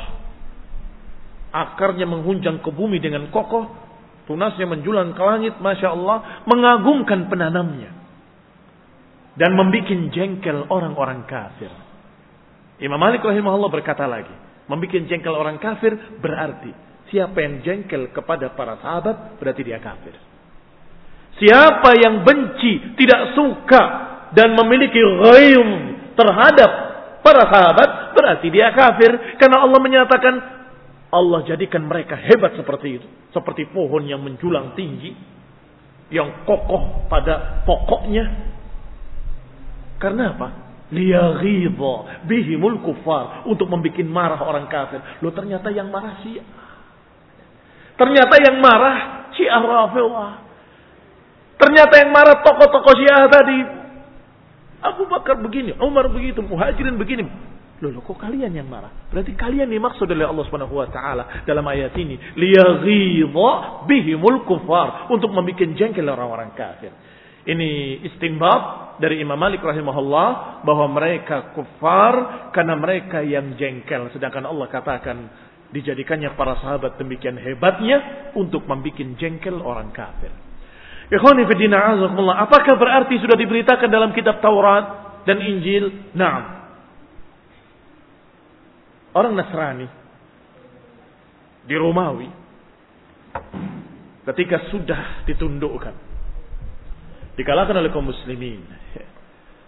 akarnya 1.51 2.07
menghunjang 2.07 2.63
ke 2.63 2.71
bumi 2.71 2.97
dengan 2.99 3.29
kokoh, 3.29 3.67
tunasnya 4.25 4.67
menjulang 4.67 5.13
ke 5.15 5.23
langit, 5.23 5.53
masya 5.61 5.93
Allah, 5.93 6.43
mengagumkan 6.43 7.29
penanamnya 7.31 8.06
dan 9.37 9.53
membuat 9.53 10.11
jengkel 10.11 10.65
orang-orang 10.67 11.25
kafir. 11.29 11.69
Imam 12.81 12.97
Malik 12.97 13.21
rahimahullah 13.21 13.69
berkata 13.69 14.09
lagi, 14.09 14.33
membuat 14.65 15.05
jengkel 15.07 15.33
orang 15.33 15.61
kafir 15.61 15.93
berarti 16.21 16.73
siapa 17.11 17.39
yang 17.39 17.63
jengkel 17.63 18.11
kepada 18.11 18.51
para 18.53 18.79
sahabat 18.83 19.39
berarti 19.39 19.61
dia 19.63 19.79
kafir. 19.79 20.15
Siapa 21.37 21.93
yang 22.01 22.25
benci, 22.25 22.97
tidak 22.97 23.37
suka 23.37 23.83
dan 24.33 24.57
memiliki 24.57 24.97
ghaib 24.97 25.69
terhadap 26.17 26.71
para 27.21 27.45
sahabat 27.45 28.17
berarti 28.17 28.47
dia 28.49 28.73
kafir 28.73 29.37
karena 29.37 29.61
Allah 29.61 29.79
menyatakan 29.79 30.35
Allah 31.07 31.39
jadikan 31.47 31.87
mereka 31.87 32.19
hebat 32.19 32.57
seperti 32.57 32.99
itu. 32.99 33.07
Seperti 33.31 33.69
pohon 33.71 34.03
yang 34.03 34.19
menjulang 34.19 34.75
tinggi. 34.75 35.15
Yang 36.11 36.43
kokoh 36.43 37.07
pada 37.07 37.63
pokoknya. 37.63 38.56
Karena 39.97 40.33
apa? 40.37 40.47
Liyaghidha 40.93 42.25
bihimul 42.25 42.81
kufar. 42.85 43.45
Untuk 43.49 43.67
membuat 43.69 43.97
marah 44.07 44.41
orang 44.41 44.65
kafir. 44.69 45.01
Loh 45.21 45.33
ternyata 45.33 45.69
yang 45.73 45.89
marah 45.89 46.21
syiah. 46.21 46.45
Ternyata 47.97 48.35
yang 48.45 48.57
marah 48.61 48.97
syiah 49.33 49.61
rafilah. 49.61 50.33
Ternyata 51.57 51.93
yang 51.97 52.11
marah 52.13 52.37
tokoh-tokoh 52.45 52.93
syiah 52.93 53.25
tadi. 53.27 53.59
Abu 54.77 55.09
Bakar 55.09 55.41
begini, 55.41 55.73
Umar 55.81 56.05
begitu, 56.13 56.45
Muhajirin 56.45 57.01
begini. 57.01 57.25
Loh, 57.77 57.93
loh, 57.93 58.01
kok 58.01 58.17
kalian 58.17 58.53
yang 58.53 58.65
marah? 58.65 58.89
Berarti 59.13 59.37
kalian 59.37 59.69
dimaksud 59.69 60.09
oleh 60.09 60.25
Allah 60.25 60.45
Subhanahu 60.49 60.81
wa 60.81 60.89
taala 60.89 61.45
dalam 61.45 61.61
ayat 61.65 61.93
ini, 61.97 62.17
liyaghidha 62.33 63.49
bihimul 63.85 64.45
kufar, 64.49 65.09
untuk 65.13 65.29
membuat 65.29 65.77
jengkel 65.77 66.05
orang-orang 66.09 66.53
kafir. 66.57 66.89
Ini 67.47 68.03
istinbab 68.11 68.99
dari 68.99 69.23
Imam 69.23 69.39
Malik 69.39 69.63
rahimahullah 69.63 70.61
bahwa 70.67 70.91
mereka 70.91 71.55
kufar 71.55 72.13
karena 72.51 72.75
mereka 72.75 73.23
yang 73.23 73.55
jengkel 73.55 74.11
sedangkan 74.11 74.43
Allah 74.51 74.67
katakan 74.67 75.17
dijadikannya 75.71 76.35
para 76.35 76.59
sahabat 76.59 76.99
demikian 76.99 77.39
hebatnya 77.39 78.29
untuk 78.35 78.67
membuat 78.67 78.99
jengkel 79.15 79.63
orang 79.63 79.95
kafir. 79.95 80.31
Apakah 81.07 82.75
berarti 82.75 83.15
sudah 83.23 83.39
diberitakan 83.39 83.87
dalam 83.87 84.11
kitab 84.11 84.43
Taurat 84.43 85.23
dan 85.23 85.39
Injil? 85.39 86.11
Naam. 86.11 86.43
Orang 89.15 89.39
Nasrani 89.39 89.87
di 91.63 91.75
Romawi 91.79 92.27
ketika 94.27 94.67
sudah 94.67 95.23
ditundukkan 95.23 96.06
dikalahkan 97.37 97.77
oleh 97.77 97.93
kaum 97.93 98.09
muslimin. 98.09 98.65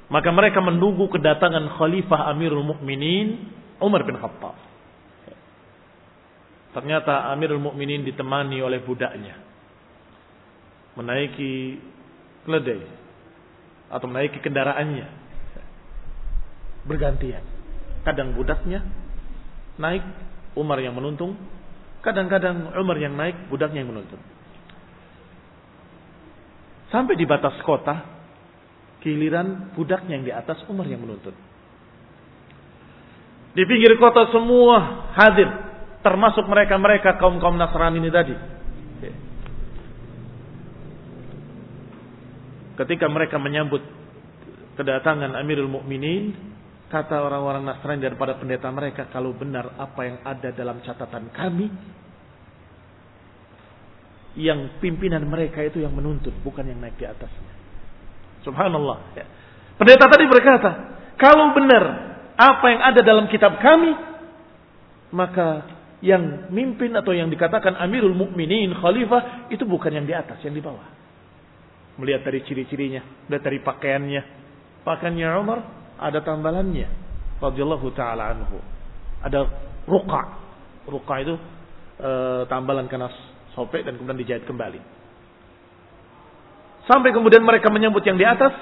Maka 0.09 0.33
mereka 0.33 0.57
menunggu 0.57 1.05
kedatangan 1.13 1.77
khalifah 1.77 2.33
Amirul 2.33 2.65
Mukminin 2.65 3.45
Umar 3.77 4.01
bin 4.03 4.17
Khattab. 4.17 4.57
Ternyata 6.73 7.29
Amirul 7.29 7.61
Mukminin 7.61 8.01
ditemani 8.01 8.57
oleh 8.65 8.81
budaknya. 8.81 9.37
Menaiki 10.97 11.77
keledai 12.43 12.83
atau 13.93 14.05
menaiki 14.09 14.41
kendaraannya. 14.41 15.07
Bergantian. 16.89 17.45
Kadang 18.01 18.33
budaknya 18.33 18.81
naik, 19.77 20.01
Umar 20.57 20.81
yang 20.81 20.97
menuntun. 20.97 21.37
Kadang-kadang 22.01 22.73
Umar 22.73 22.97
yang 22.97 23.13
naik, 23.13 23.49
budaknya 23.53 23.85
yang 23.85 23.93
menuntun. 23.93 24.17
Sampai 26.89 27.13
di 27.13 27.25
batas 27.29 27.53
kota, 27.61 28.01
giliran 29.05 29.73
budaknya 29.77 30.17
yang 30.17 30.25
di 30.25 30.33
atas, 30.33 30.65
Umar 30.65 30.89
yang 30.89 31.05
menuntun. 31.05 31.33
Di 33.53 33.63
pinggir 33.65 33.97
kota 33.97 34.29
semua 34.33 35.09
hadir. 35.17 35.49
Termasuk 35.99 36.47
mereka-mereka 36.47 37.19
kaum-kaum 37.19 37.59
Nasrani 37.59 37.99
ini 37.99 38.09
tadi. 38.09 38.35
Ketika 42.79 43.11
mereka 43.11 43.35
menyambut 43.35 43.83
kedatangan 44.79 45.35
Amirul 45.35 45.67
Mukminin, 45.67 46.31
kata 46.87 47.19
orang-orang 47.19 47.67
Nasrani 47.67 47.99
daripada 47.99 48.39
pendeta 48.39 48.71
mereka, 48.71 49.11
kalau 49.11 49.35
benar 49.35 49.75
apa 49.75 50.07
yang 50.07 50.17
ada 50.23 50.55
dalam 50.55 50.79
catatan 50.79 51.27
kami, 51.35 51.67
yang 54.37 54.77
pimpinan 54.77 55.25
mereka 55.25 55.65
itu 55.65 55.81
yang 55.81 55.95
menuntut, 55.95 56.35
bukan 56.45 56.67
yang 56.67 56.77
naik 56.77 56.97
di 56.99 57.05
atasnya. 57.05 57.53
Subhanallah. 58.45 58.97
Ya. 59.17 59.25
Pendeta 59.79 60.05
tadi 60.05 60.25
berkata, 60.27 60.69
kalau 61.17 61.55
benar 61.55 61.83
apa 62.39 62.65
yang 62.71 62.81
ada 62.83 63.01
dalam 63.03 63.25
kitab 63.27 63.57
kami, 63.59 63.91
maka 65.11 65.79
yang 65.99 66.47
mimpin 66.51 66.95
atau 66.95 67.11
yang 67.11 67.27
dikatakan 67.27 67.75
Amirul 67.75 68.15
Mukminin, 68.15 68.71
Khalifah 68.71 69.51
itu 69.51 69.67
bukan 69.67 69.91
yang 69.91 70.07
di 70.07 70.15
atas, 70.15 70.39
yang 70.47 70.55
di 70.55 70.63
bawah. 70.63 70.87
Melihat 71.99 72.23
dari 72.23 72.39
ciri-cirinya, 72.47 73.03
melihat 73.27 73.43
dari 73.43 73.59
pakaiannya. 73.59 74.23
Pakaiannya 74.87 75.27
Umar 75.35 75.59
ada 75.99 76.23
tambalannya, 76.23 76.87
radhiyallahu 77.43 77.87
taala 77.91 78.31
anhu. 78.31 78.63
Ada 79.19 79.43
ruqa. 79.83 80.21
Ruqa 80.87 81.15
itu 81.19 81.35
e, 81.99 82.11
tambalan 82.47 82.87
karena 82.87 83.11
sobek 83.59 83.83
dan 83.83 83.99
kemudian 83.99 84.19
dijahit 84.23 84.47
kembali. 84.47 84.79
Sampai 86.87 87.11
kemudian 87.11 87.43
mereka 87.43 87.67
menyebut 87.67 88.01
yang 88.07 88.15
di 88.15 88.23
atas, 88.23 88.55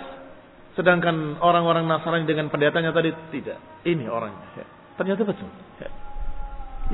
sedangkan 0.73 1.37
orang-orang 1.39 1.85
Nasrani 1.85 2.25
dengan 2.25 2.49
pendetanya 2.49 2.89
tadi 2.89 3.13
tidak. 3.29 3.61
Ini 3.85 4.09
orangnya. 4.09 4.57
Ya. 4.57 4.65
Ternyata 4.97 5.21
betul. 5.21 5.47
Ya. 5.77 5.89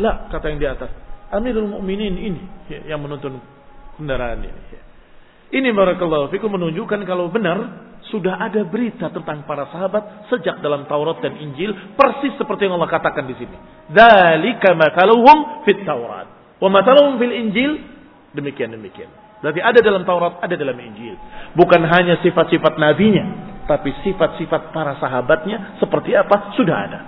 Lah 0.04 0.16
kata 0.28 0.52
yang 0.52 0.60
di 0.60 0.68
atas. 0.68 0.92
Amirul 1.34 1.66
Mukminin 1.66 2.14
ini 2.14 2.44
ya, 2.70 2.94
yang 2.94 3.02
menuntun 3.02 3.42
kendaraan 3.98 4.46
ini. 4.46 4.62
Ya. 4.70 4.82
Ini 5.58 5.70
barakallahu 5.74 6.30
fikum 6.30 6.54
menunjukkan 6.54 7.02
kalau 7.08 7.30
benar 7.34 7.90
sudah 8.14 8.38
ada 8.38 8.62
berita 8.66 9.10
tentang 9.10 9.42
para 9.50 9.66
sahabat 9.74 10.30
sejak 10.30 10.62
dalam 10.62 10.86
Taurat 10.86 11.18
dan 11.26 11.34
Injil 11.42 11.74
persis 11.98 12.38
seperti 12.38 12.70
yang 12.70 12.78
Allah 12.78 12.94
katakan 12.94 13.26
di 13.26 13.34
sini. 13.38 13.58
Dzalika 13.90 14.78
mathaluhum 14.78 15.66
fit 15.66 15.82
Taurat 15.82 16.30
wa 16.62 16.70
mathaluhum 16.70 17.18
fil 17.18 17.34
Injil 17.34 17.93
demikian 18.34 18.74
demikian. 18.74 19.10
Berarti 19.40 19.60
ada 19.60 19.80
dalam 19.84 20.04
Taurat, 20.08 20.40
ada 20.40 20.56
dalam 20.56 20.78
Injil. 20.80 21.20
Bukan 21.56 21.82
hanya 21.84 22.20
sifat-sifat 22.24 22.80
nabinya, 22.80 23.26
tapi 23.68 23.92
sifat-sifat 24.04 24.72
para 24.72 24.96
sahabatnya 25.00 25.78
seperti 25.84 26.16
apa 26.16 26.56
sudah 26.56 26.78
ada. 26.78 27.00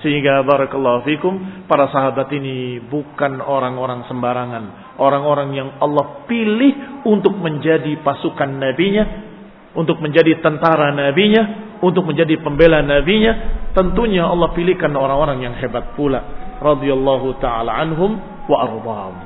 Sehingga 0.00 0.40
barakallahu 0.48 1.04
fikum 1.04 1.64
para 1.68 1.88
sahabat 1.92 2.32
ini 2.32 2.80
bukan 2.88 3.40
orang-orang 3.40 4.08
sembarangan, 4.08 4.96
orang-orang 4.96 5.52
yang 5.52 5.68
Allah 5.76 6.24
pilih 6.24 7.04
untuk 7.04 7.36
menjadi 7.36 8.00
pasukan 8.00 8.48
nabinya 8.48 9.30
untuk 9.70 10.02
menjadi 10.02 10.42
tentara 10.42 10.90
nabinya, 10.90 11.78
untuk 11.78 12.02
menjadi 12.02 12.42
pembela 12.42 12.82
nabinya, 12.82 13.62
tentunya 13.70 14.26
Allah 14.26 14.50
pilihkan 14.50 14.90
orang-orang 14.94 15.46
yang 15.46 15.54
hebat 15.58 15.94
pula. 15.94 16.50
radhiyallahu 16.60 17.40
taala 17.40 17.72
anhum 17.72 18.20
wa 18.44 18.56
ardham. 18.60 19.16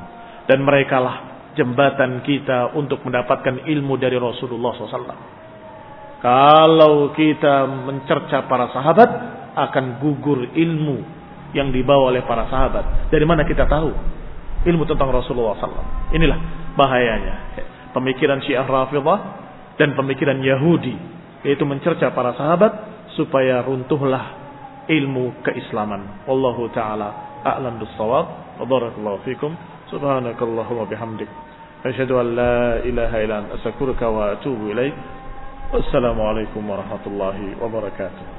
Dan 0.47 0.63
mereka 0.63 1.03
lah 1.03 1.34
jembatan 1.55 2.21
kita 2.21 2.75
untuk 2.75 3.01
mendapatkan 3.07 3.65
ilmu 3.65 3.95
dari 3.95 4.19
Rasulullah 4.19 4.71
SAW. 4.75 5.43
Kalau 6.19 7.11
kita 7.15 7.67
mencerca 7.67 8.47
para 8.47 8.71
sahabat, 8.75 9.09
akan 9.55 10.03
gugur 10.03 10.51
ilmu 10.51 10.97
yang 11.55 11.71
dibawa 11.71 12.11
oleh 12.11 12.27
para 12.27 12.45
sahabat. 12.51 13.07
Dari 13.07 13.23
mana 13.23 13.47
kita 13.47 13.63
tahu 13.65 13.89
ilmu 14.67 14.83
tentang 14.83 15.09
Rasulullah 15.15 15.55
SAW? 15.55 16.11
Inilah 16.11 16.39
bahayanya. 16.75 17.35
Pemikiran 17.95 18.43
Syiah 18.43 18.67
Rafidah 18.67 19.19
dan 19.79 19.95
pemikiran 19.95 20.35
Yahudi 20.43 21.15
yaitu 21.47 21.63
mencerca 21.63 22.11
para 22.11 22.35
sahabat 22.35 22.73
supaya 23.15 23.63
runtuhlah 23.63 24.35
ilmu 24.91 25.39
keislaman. 25.45 26.27
Wallahu 26.27 26.67
taala 26.75 27.39
a'lam 27.47 27.79
bis-shawab. 27.79 28.59
Barakallahu 28.59 29.23
fikum. 29.23 29.55
سبحانك 29.91 30.41
اللهم 30.41 30.77
وبحمدك. 30.77 31.27
أشهد 31.85 32.11
أن 32.11 32.27
لا 32.35 32.81
إله 32.81 33.11
إلا 33.25 33.35
أنت 33.39 33.49
أستغفرك 33.61 34.01
وأتوب 34.01 34.59
إليك. 34.71 34.93
والسلام 35.73 36.21
عليكم 36.21 36.69
ورحمة 36.69 37.03
الله 37.07 37.37
وبركاته. 37.61 38.34